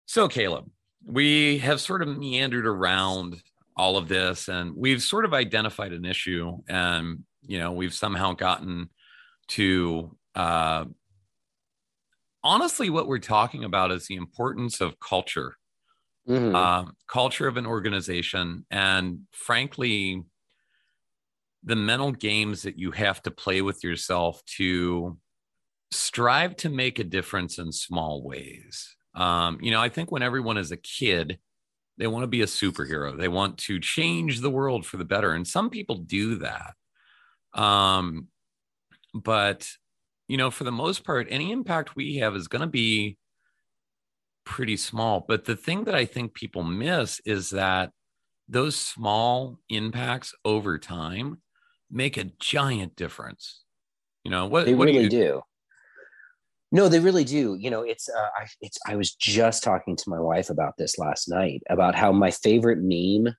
[0.05, 0.69] So, Caleb,
[1.05, 3.41] we have sort of meandered around
[3.75, 8.33] all of this and we've sort of identified an issue and, you know, we've somehow
[8.33, 8.89] gotten
[9.49, 10.85] to, uh,
[12.43, 15.55] honestly, what we're talking about is the importance of culture
[16.29, 16.55] mm-hmm.
[16.55, 20.23] uh, culture of an organization, and frankly,
[21.63, 25.17] the mental games that you have to play with yourself to
[25.91, 28.95] strive to make a difference in small ways.
[29.15, 31.39] Um, you know, I think when everyone is a kid,
[31.97, 33.17] they want to be a superhero.
[33.17, 35.33] They want to change the world for the better.
[35.33, 36.75] And some people do that.
[37.53, 38.27] Um,
[39.13, 39.69] but,
[40.27, 43.17] you know, for the most part, any impact we have is going to be
[44.45, 45.25] pretty small.
[45.27, 47.91] But the thing that I think people miss is that
[48.47, 51.41] those small impacts over time
[51.91, 53.63] make a giant difference.
[54.23, 55.23] You know what they what really do, you...
[55.23, 55.41] do.
[56.71, 57.55] No, they really do.
[57.59, 58.77] You know, it's uh, I, it's.
[58.85, 62.79] I was just talking to my wife about this last night about how my favorite
[62.81, 63.33] meme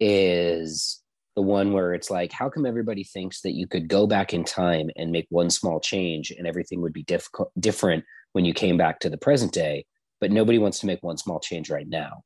[0.00, 1.02] is
[1.36, 4.42] the one where it's like, how come everybody thinks that you could go back in
[4.42, 8.78] time and make one small change and everything would be difficult, different when you came
[8.78, 9.84] back to the present day,
[10.18, 12.22] but nobody wants to make one small change right now.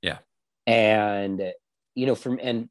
[0.00, 0.18] Yeah.
[0.66, 1.52] And,
[1.96, 2.68] you know, from, and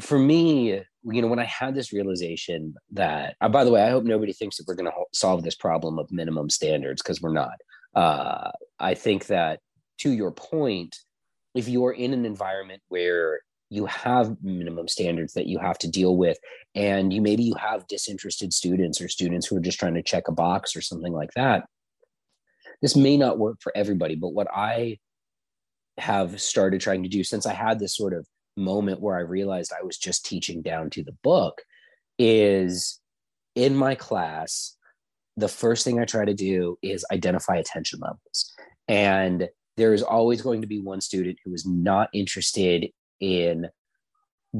[0.00, 3.88] for me, you know, when I had this realization that, uh, by the way, I
[3.88, 7.22] hope nobody thinks that we're going to ho- solve this problem of minimum standards because
[7.22, 7.54] we're not.
[7.94, 9.60] Uh, I think that
[10.00, 10.96] to your point,
[11.54, 13.40] if you're in an environment where
[13.70, 16.38] you have minimum standards that you have to deal with.
[16.74, 20.28] And you maybe you have disinterested students or students who are just trying to check
[20.28, 21.66] a box or something like that.
[22.82, 24.98] This may not work for everybody but what i
[25.98, 29.70] have started trying to do since i had this sort of moment where i realized
[29.78, 31.60] i was just teaching down to the book
[32.18, 33.00] is
[33.54, 34.76] in my class
[35.36, 38.52] the first thing i try to do is identify attention levels.
[38.88, 42.90] And there is always going to be one student who is not interested
[43.20, 43.68] in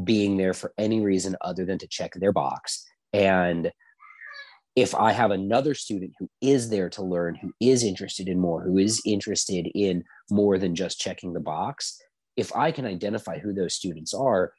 [0.05, 2.87] being there for any reason other than to check their box.
[3.13, 3.73] And
[4.77, 8.63] if I have another student who is there to learn, who is interested in more,
[8.63, 12.01] who is interested in more than just checking the box,
[12.37, 14.53] if I can identify who those students are,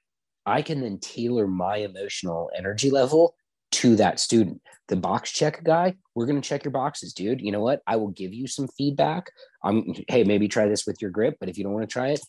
[0.45, 3.35] I can then tailor my emotional energy level
[3.71, 4.61] to that student.
[4.89, 7.41] The box check guy, we're going to check your boxes, dude.
[7.41, 7.81] You know what?
[7.87, 9.31] I will give you some feedback.
[9.63, 12.09] I'm hey, maybe try this with your grip, but if you don't want to try
[12.09, 12.19] it,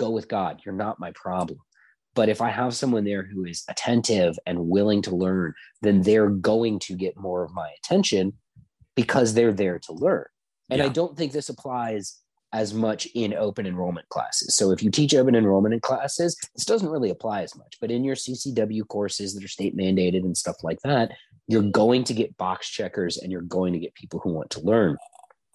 [0.00, 0.62] go with God.
[0.64, 1.58] You're not my problem.
[2.14, 6.30] But if I have someone there who is attentive and willing to learn, then they're
[6.30, 8.32] going to get more of my attention
[8.96, 10.26] because they're there to learn.
[10.70, 10.86] And yeah.
[10.86, 12.18] I don't think this applies
[12.52, 14.56] as much in open enrollment classes.
[14.56, 17.76] So if you teach open enrollment in classes, this doesn't really apply as much.
[17.80, 21.12] But in your CCW courses that are state mandated and stuff like that,
[21.46, 24.60] you're going to get box checkers and you're going to get people who want to
[24.60, 24.96] learn.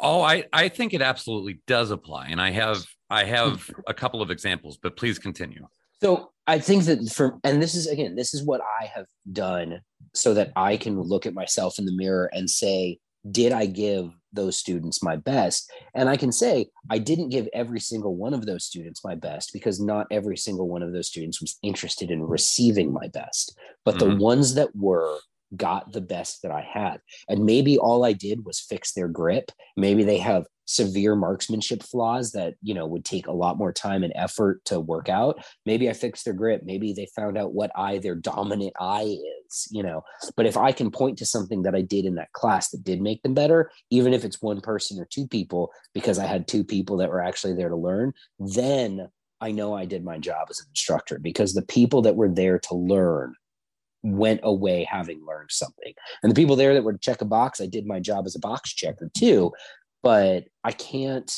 [0.06, 2.28] Oh, I, I think it absolutely does apply.
[2.28, 5.68] And I have I have a couple of examples, but please continue.
[6.02, 9.82] So I think that for and this is again, this is what I have done
[10.14, 13.00] so that I can look at myself in the mirror and say,
[13.32, 15.72] did I give those students my best?
[15.96, 19.52] And I can say I didn't give every single one of those students my best
[19.54, 23.58] because not every single one of those students was interested in receiving my best.
[23.84, 24.12] But mm-hmm.
[24.12, 25.18] the ones that were
[25.58, 27.00] got the best that I had.
[27.30, 29.52] And maybe all I did was fix their grip.
[29.78, 34.04] Maybe they have severe marksmanship flaws that, you know, would take a lot more time
[34.04, 35.44] and effort to work out.
[35.66, 36.62] Maybe I fixed their grip.
[36.64, 40.02] Maybe they found out what eye their dominant eye is, you know.
[40.36, 43.02] But if I can point to something that I did in that class that did
[43.02, 46.64] make them better, even if it's one person or two people, because I had two
[46.64, 49.08] people that were actually there to learn, then
[49.42, 52.58] I know I did my job as an instructor because the people that were there
[52.60, 53.36] to learn
[54.06, 55.94] went away having learned something.
[56.22, 58.40] And the people there that would check a box, I did my job as a
[58.40, 59.52] box checker too.
[60.04, 61.32] But I can't,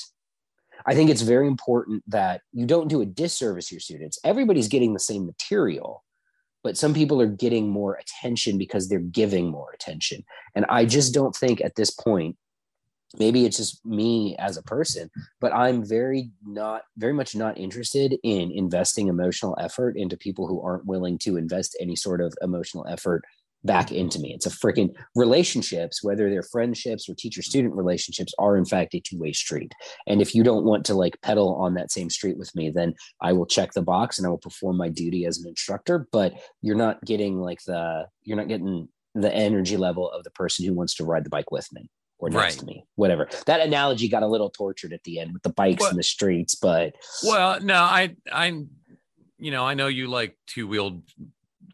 [0.86, 4.20] I think it's very important that you don't do a disservice to your students.
[4.26, 6.04] Everybody's getting the same material,
[6.62, 10.26] but some people are getting more attention because they're giving more attention.
[10.54, 12.36] And I just don't think at this point
[13.18, 18.16] maybe it's just me as a person but i'm very not very much not interested
[18.24, 22.86] in investing emotional effort into people who aren't willing to invest any sort of emotional
[22.90, 23.24] effort
[23.64, 24.34] back into me.
[24.34, 29.00] It's a freaking relationships whether they're friendships or teacher student relationships are in fact a
[29.00, 29.74] two-way street.
[30.08, 32.94] And if you don't want to like pedal on that same street with me then
[33.22, 36.34] i will check the box and i will perform my duty as an instructor but
[36.62, 40.74] you're not getting like the you're not getting the energy level of the person who
[40.74, 41.90] wants to ride the bike with me
[42.20, 42.60] or next right.
[42.60, 43.30] to me, whatever.
[43.46, 46.04] That analogy got a little tortured at the end with the bikes well, in the
[46.04, 48.48] streets, but well, no, I, I,
[49.38, 51.04] you know, I know you like two wheeled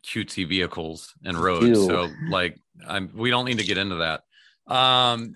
[0.05, 3.11] cutesy vehicles and roads, so like, I'm.
[3.15, 4.23] We don't need to get into that.
[4.73, 5.33] Um,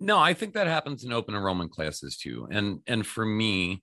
[0.00, 3.82] no, I think that happens in open enrollment classes too, and and for me,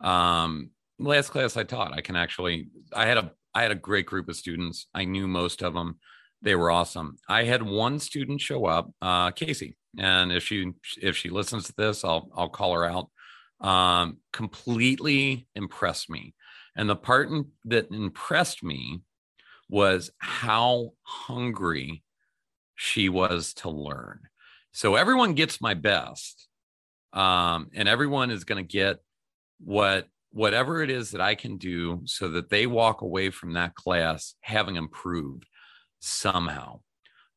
[0.00, 4.06] um, last class I taught, I can actually, I had a, I had a great
[4.06, 4.86] group of students.
[4.94, 5.98] I knew most of them
[6.42, 7.16] they were awesome.
[7.28, 11.74] I had one student show up, uh, Casey, and if she if she listens to
[11.76, 13.08] this, I'll I'll call her out.
[13.60, 16.34] Um, completely impressed me,
[16.76, 19.02] and the part in, that impressed me
[19.68, 22.02] was how hungry
[22.74, 24.20] she was to learn.
[24.72, 26.48] So everyone gets my best,
[27.12, 28.98] um, and everyone is going to get
[29.60, 33.74] what whatever it is that I can do so that they walk away from that
[33.74, 35.46] class having improved
[36.02, 36.80] somehow.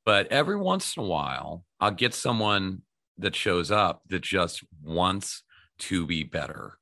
[0.06, 2.82] But every once in a while, I'll get someone
[3.18, 5.44] that shows up that just wants
[5.78, 6.78] to be better.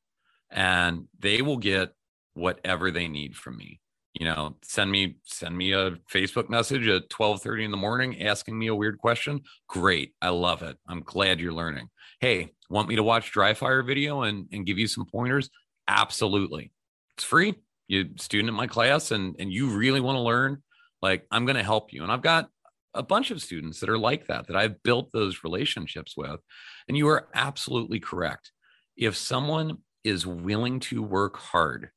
[0.50, 1.94] And they will get
[2.34, 3.80] whatever they need from me.
[4.14, 8.58] You know, send me send me a Facebook message at 12:30 in the morning asking
[8.58, 9.42] me a weird question.
[9.68, 10.14] Great.
[10.22, 10.78] I love it.
[10.88, 11.90] I'm glad you're learning.
[12.20, 15.50] Hey, want me to watch dry fire video and, and give you some pointers?
[15.88, 16.72] Absolutely.
[17.18, 17.56] It's free.
[17.88, 20.62] you student in my class and and you really want to learn,
[21.04, 22.02] like I'm going to help you.
[22.02, 22.48] And I've got
[22.94, 26.40] a bunch of students that are like that that I've built those relationships with.
[26.88, 28.52] And you are absolutely correct.
[28.96, 31.90] If someone is willing to work hard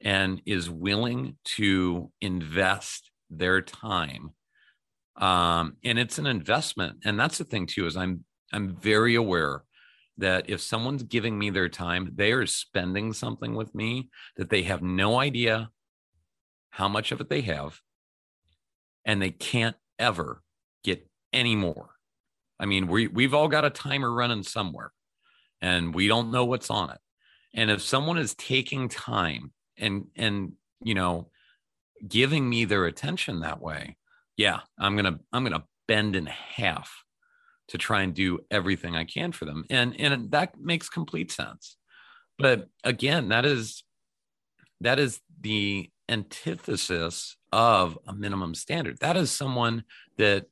[0.00, 4.30] and is willing to invest their time
[5.16, 9.62] um, and it's an investment and that's the thing too is i'm i'm very aware
[10.18, 14.62] that if someone's giving me their time they are spending something with me that they
[14.62, 15.68] have no idea
[16.70, 17.78] how much of it they have
[19.10, 20.40] and they can't ever
[20.84, 21.90] get any more.
[22.60, 24.92] I mean we, we've all got a timer running somewhere
[25.60, 26.98] and we don't know what's on it.
[27.52, 31.30] And if someone is taking time and and you know
[32.06, 33.96] giving me their attention that way
[34.36, 37.04] yeah i'm gonna i'm gonna bend in half
[37.68, 39.64] to try and do everything i can for them.
[39.70, 41.76] And and that makes complete sense.
[42.38, 43.82] But again that is
[44.80, 48.98] that is the antithesis of a minimum standard.
[49.00, 49.84] That is someone
[50.18, 50.46] that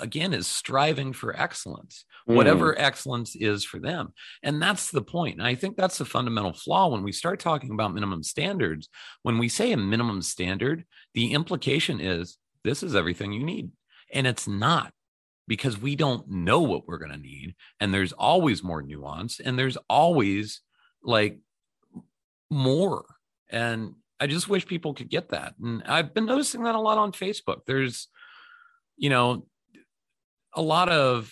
[0.00, 2.34] again is striving for excellence mm.
[2.34, 4.12] whatever excellence is for them.
[4.42, 5.14] And that's the point.
[5.14, 8.88] point and i think that's the fundamental flaw when we start talking about minimum standards.
[9.22, 10.84] When we say a minimum standard
[11.14, 13.70] the implication is this is everything you need.
[14.12, 14.92] And it's not
[15.46, 17.54] because we don't know what we're going to need.
[17.78, 20.62] And there's always more nuance and there's always
[21.02, 21.38] like
[22.50, 23.04] more.
[23.50, 23.94] And
[24.24, 27.12] i just wish people could get that and i've been noticing that a lot on
[27.12, 28.08] facebook there's
[28.96, 29.46] you know
[30.54, 31.30] a lot of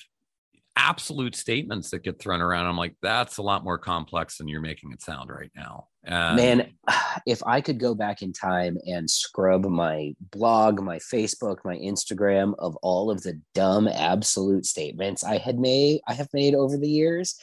[0.77, 2.67] absolute statements that get thrown around.
[2.67, 5.89] I'm like, that's a lot more complex than you're making it sound right now.
[6.05, 6.73] And Man,
[7.27, 12.55] if I could go back in time and scrub my blog, my Facebook, my Instagram
[12.59, 16.89] of all of the dumb absolute statements I had made, I have made over the
[16.89, 17.37] years,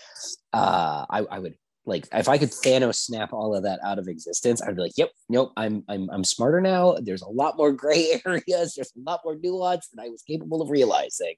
[0.53, 1.55] uh, I, I would
[1.85, 4.97] like if I could Thanos snap all of that out of existence, I'd be like,
[4.97, 6.95] "Yep, nope, I'm I'm I'm smarter now.
[7.01, 8.75] There's a lot more gray areas.
[8.75, 11.35] There's a lot more nuance than I was capable of realizing."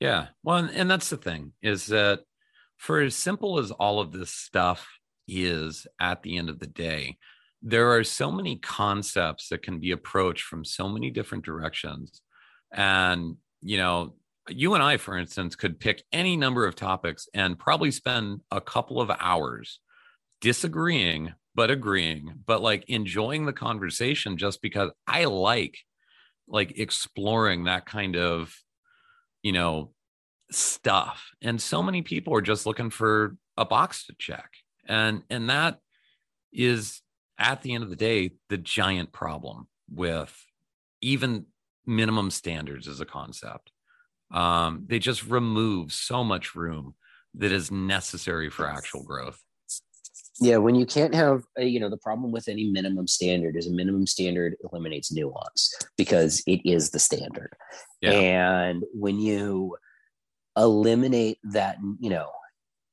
[0.00, 2.20] Yeah, well, and that's the thing is that
[2.76, 4.88] for as simple as all of this stuff
[5.28, 7.18] is, at the end of the day,
[7.62, 12.22] there are so many concepts that can be approached from so many different directions,
[12.72, 14.14] and you know
[14.50, 18.60] you and I, for instance, could pick any number of topics and probably spend a
[18.60, 19.80] couple of hours
[20.40, 25.78] disagreeing, but agreeing, but like enjoying the conversation just because I like
[26.48, 28.54] like exploring that kind of,
[29.42, 29.92] you know,
[30.50, 31.30] stuff.
[31.40, 34.50] And so many people are just looking for a box to check.
[34.86, 35.78] And and that
[36.52, 37.00] is
[37.38, 40.36] at the end of the day the giant problem with
[41.00, 41.46] even
[41.86, 43.70] minimum standards as a concept
[44.32, 46.94] um, they just remove so much room
[47.34, 49.40] that is necessary for actual growth
[50.40, 53.66] yeah when you can't have a, you know the problem with any minimum standard is
[53.66, 57.52] a minimum standard eliminates nuance because it is the standard
[58.00, 58.12] yeah.
[58.12, 59.76] and when you
[60.56, 62.28] eliminate that you know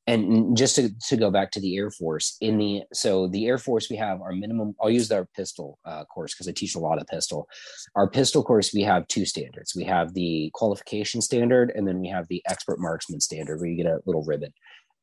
[0.08, 3.58] and just to, to go back to the air force in the so the air
[3.58, 6.80] force we have our minimum i'll use our pistol uh, course because i teach a
[6.80, 7.48] lot of pistol.
[7.96, 9.74] Our pistol course we have two standards.
[9.76, 13.78] We have the qualification standard and then we have the expert marksman standard where you
[13.78, 14.54] get a little ribbon.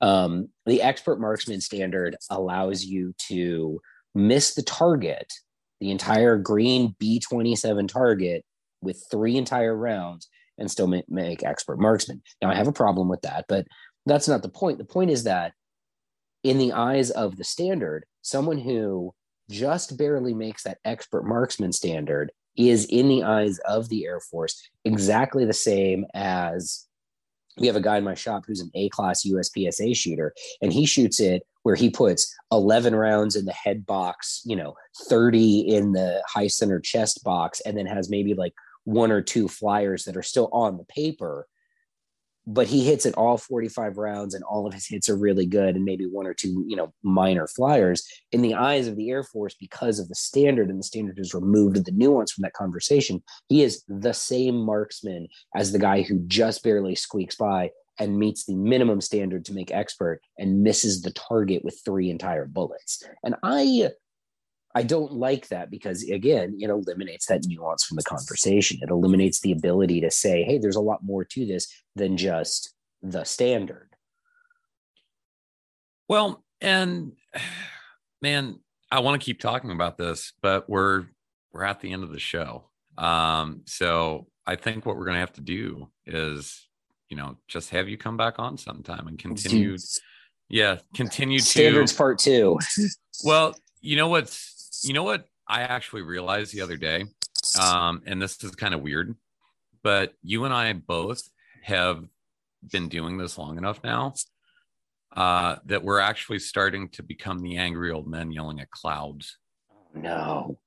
[0.01, 3.81] Um, the expert marksman standard allows you to
[4.15, 5.33] miss the target
[5.81, 8.45] the entire green b27 target
[8.81, 12.23] with three entire rounds and still make, expert marksman.
[12.41, 13.67] Now i have a problem with that but
[14.07, 14.79] that's not the point.
[14.79, 15.53] The point is that
[16.43, 19.15] in the eyes of the standard, someone who
[19.51, 24.69] just barely makes that expert marksman standard is in the eyes of the Air Force
[24.85, 26.87] exactly the same as
[27.59, 30.87] we have a guy in my shop who's an A class USPSA shooter, and he
[30.87, 34.75] shoots it where he puts 11 rounds in the head box, you know,
[35.09, 39.49] 30 in the high center chest box, and then has maybe like one or two
[39.49, 41.47] flyers that are still on the paper
[42.47, 45.77] but he hits it all 45 rounds and all of his hits are really good
[45.77, 49.23] and maybe one or two you know minor flyers in the eyes of the air
[49.23, 53.23] force because of the standard and the standard has removed the nuance from that conversation.
[53.49, 58.45] He is the same marksman as the guy who just barely squeaks by and meets
[58.45, 63.05] the minimum standard to make expert and misses the target with three entire bullets.
[63.23, 63.91] And i
[64.75, 68.79] I don't like that because again, it eliminates that nuance from the conversation.
[68.83, 72.75] It eliminates the ability to say, hey, there's a lot more to this than just
[73.03, 73.91] the standard.
[76.09, 77.13] Well, and
[78.21, 78.59] man,
[78.91, 81.07] I want to keep talking about this, but we're
[81.53, 82.71] we're at the end of the show.
[82.99, 86.69] Um, so I think what we're gonna have to do is,
[87.09, 89.77] you know, just have you come back on sometime and continue.
[90.49, 92.59] yeah, continue standards to part two.
[93.25, 94.54] well, you know what's
[94.85, 97.05] you know what I actually realized the other day,
[97.61, 99.15] um, and this is kind of weird,
[99.83, 101.23] but you and I both
[101.63, 102.05] have
[102.73, 104.15] been doing this long enough now
[105.17, 109.39] uh, that we're actually starting to become the angry old men yelling at clouds.
[109.95, 110.59] No.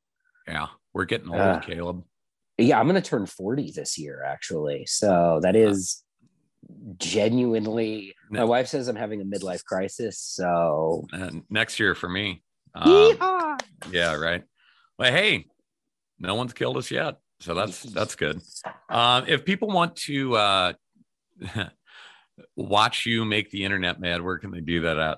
[0.48, 1.60] Yeah, we're getting old, Uh.
[1.60, 2.04] Caleb.
[2.58, 4.86] Yeah, I'm going to turn 40 this year, actually.
[4.88, 6.04] So that is
[6.98, 8.16] genuinely.
[8.32, 10.18] My wife says I'm having a midlife crisis.
[10.20, 11.06] So.
[11.12, 12.44] And next year for me.
[12.86, 13.62] Yeehaw!
[13.92, 14.44] yeah, right.
[14.98, 15.46] But hey,
[16.20, 18.42] no one's killed us yet, so that's that's good.
[18.90, 20.74] Um, if people want to uh,
[22.56, 25.18] watch you make the internet mad, where can they do that at?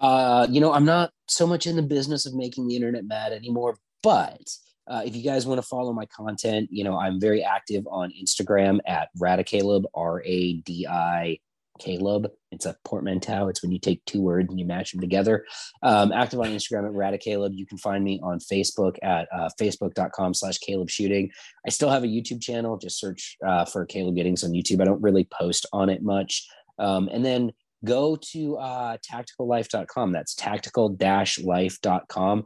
[0.00, 3.32] Uh, you know, I'm not so much in the business of making the internet mad
[3.32, 4.42] anymore, but
[4.88, 8.12] uh, if you guys want to follow my content, you know, I'm very active on
[8.20, 11.38] Instagram at Radicaleb, R A D I
[11.82, 12.28] Caleb.
[12.50, 13.48] It's a portmanteau.
[13.48, 15.44] It's when you take two words and you match them together.
[15.82, 17.54] Um, active on Instagram at Radicaleb.
[17.54, 21.30] You can find me on Facebook at uh, facebook.com slash Caleb Shooting.
[21.66, 22.76] I still have a YouTube channel.
[22.76, 24.80] Just search uh, for Caleb Giddings on YouTube.
[24.80, 26.46] I don't really post on it much.
[26.78, 27.52] Um, and then
[27.84, 30.12] go to uh, tacticallife.com.
[30.12, 32.44] That's tactical-life.com.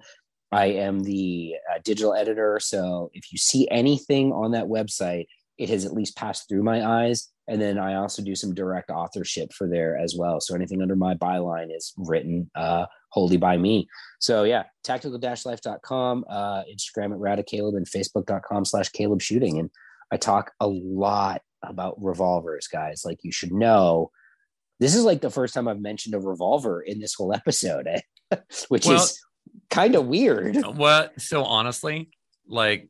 [0.53, 2.59] I am the uh, digital editor.
[2.61, 5.27] So if you see anything on that website,
[5.59, 7.29] it has at least passed through my eyes.
[7.49, 10.41] And then I also do some direct authorship for there as well.
[10.41, 13.89] So anything under my byline is written uh, wholly by me.
[14.21, 19.59] So yeah, tactical-life.com, uh, Instagram at Radicaleb and Facebook.com slash Caleb Shooting.
[19.59, 19.71] And
[20.13, 23.03] I talk a lot about revolvers, guys.
[23.05, 24.11] Like you should know,
[24.81, 28.37] this is like the first time I've mentioned a revolver in this whole episode, eh?
[28.69, 29.21] which Well- is
[29.71, 30.57] kind of weird.
[30.77, 31.21] What?
[31.21, 32.11] So honestly,
[32.49, 32.89] like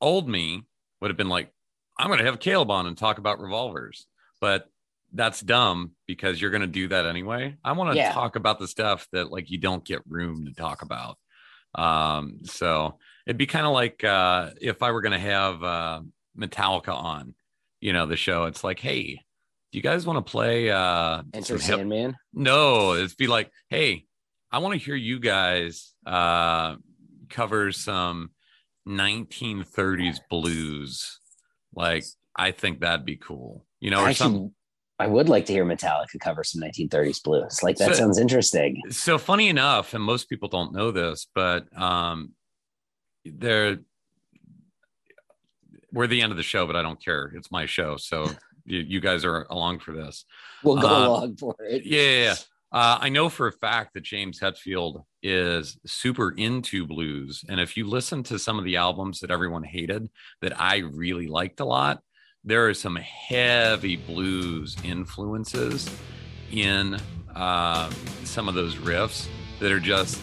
[0.00, 0.64] old me
[1.02, 1.52] would have been like,
[1.98, 4.06] I'm going to have Caleb on and talk about revolvers,
[4.40, 4.68] but
[5.12, 7.56] that's dumb because you're going to do that anyway.
[7.62, 8.12] I want to Yeah.
[8.12, 11.18] talk about the stuff that like you don't get room to talk about.
[11.74, 16.00] Um, so it'd be kind of like uh, if I were going to have uh,
[16.38, 17.34] Metallica on,
[17.80, 18.44] you know, the show.
[18.44, 19.14] It's like, hey,
[19.72, 22.16] do you guys want to play uh, Enter hip- Sandman.
[22.32, 24.06] no, it'd be like, hey,
[24.50, 26.76] I want to hear you guys uh,
[27.28, 28.30] cover some
[28.88, 31.18] 1930s blues.
[31.74, 32.04] Like,
[32.36, 33.64] I think that'd be cool.
[33.80, 34.54] You know, or Actually, some.
[34.98, 37.62] I would like to hear Metallica cover some 1930s blues.
[37.62, 38.80] Like that So- sounds interesting.
[38.90, 42.32] So funny enough, and most people don't know this, but um,
[43.24, 43.78] they're
[45.92, 47.32] we're the end of the show, but I don't care.
[47.36, 48.30] It's my show, so
[48.64, 50.24] you, you guys are along for this.
[50.62, 51.84] We'll go Uh, along for it.
[51.84, 52.34] Yeah, yeah.
[52.72, 57.44] Uh, I know for a fact that James Hetfield is super into blues.
[57.48, 60.08] And if you listen to some of the albums that everyone hated
[60.40, 62.00] that I really liked a lot,
[62.44, 65.88] there are some heavy blues influences
[66.50, 66.98] in
[67.36, 67.90] uh,
[68.24, 69.28] some of those riffs
[69.60, 70.20] that are just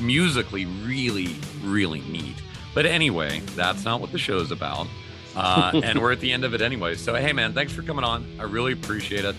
[0.00, 2.36] musically really, really neat.
[2.74, 4.88] But anyway, that's not what the show's about.
[5.36, 6.96] Uh, and we're at the end of it anyway.
[6.96, 8.26] So, hey, man, thanks for coming on.
[8.38, 9.36] I really appreciate it.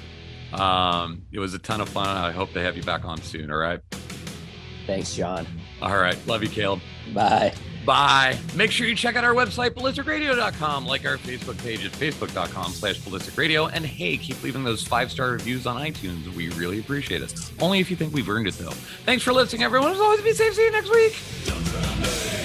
[0.53, 2.07] Um, it was a ton of fun.
[2.07, 3.51] I hope to have you back on soon.
[3.51, 3.79] All right.
[4.85, 5.47] Thanks, John.
[5.81, 6.17] All right.
[6.27, 6.81] Love you, Caleb.
[7.13, 7.53] Bye.
[7.85, 8.37] Bye.
[8.55, 12.99] Make sure you check out our website, ballisticradio.com, like our Facebook page at facebook.com slash
[12.99, 13.69] ballisticradio.
[13.73, 16.33] And hey, keep leaving those five-star reviews on iTunes.
[16.33, 17.33] We really appreciate it.
[17.59, 18.71] Only if you think we've earned it, though.
[19.05, 19.91] Thanks for listening, everyone.
[19.91, 20.53] As always, be safe.
[20.53, 22.42] See you next week.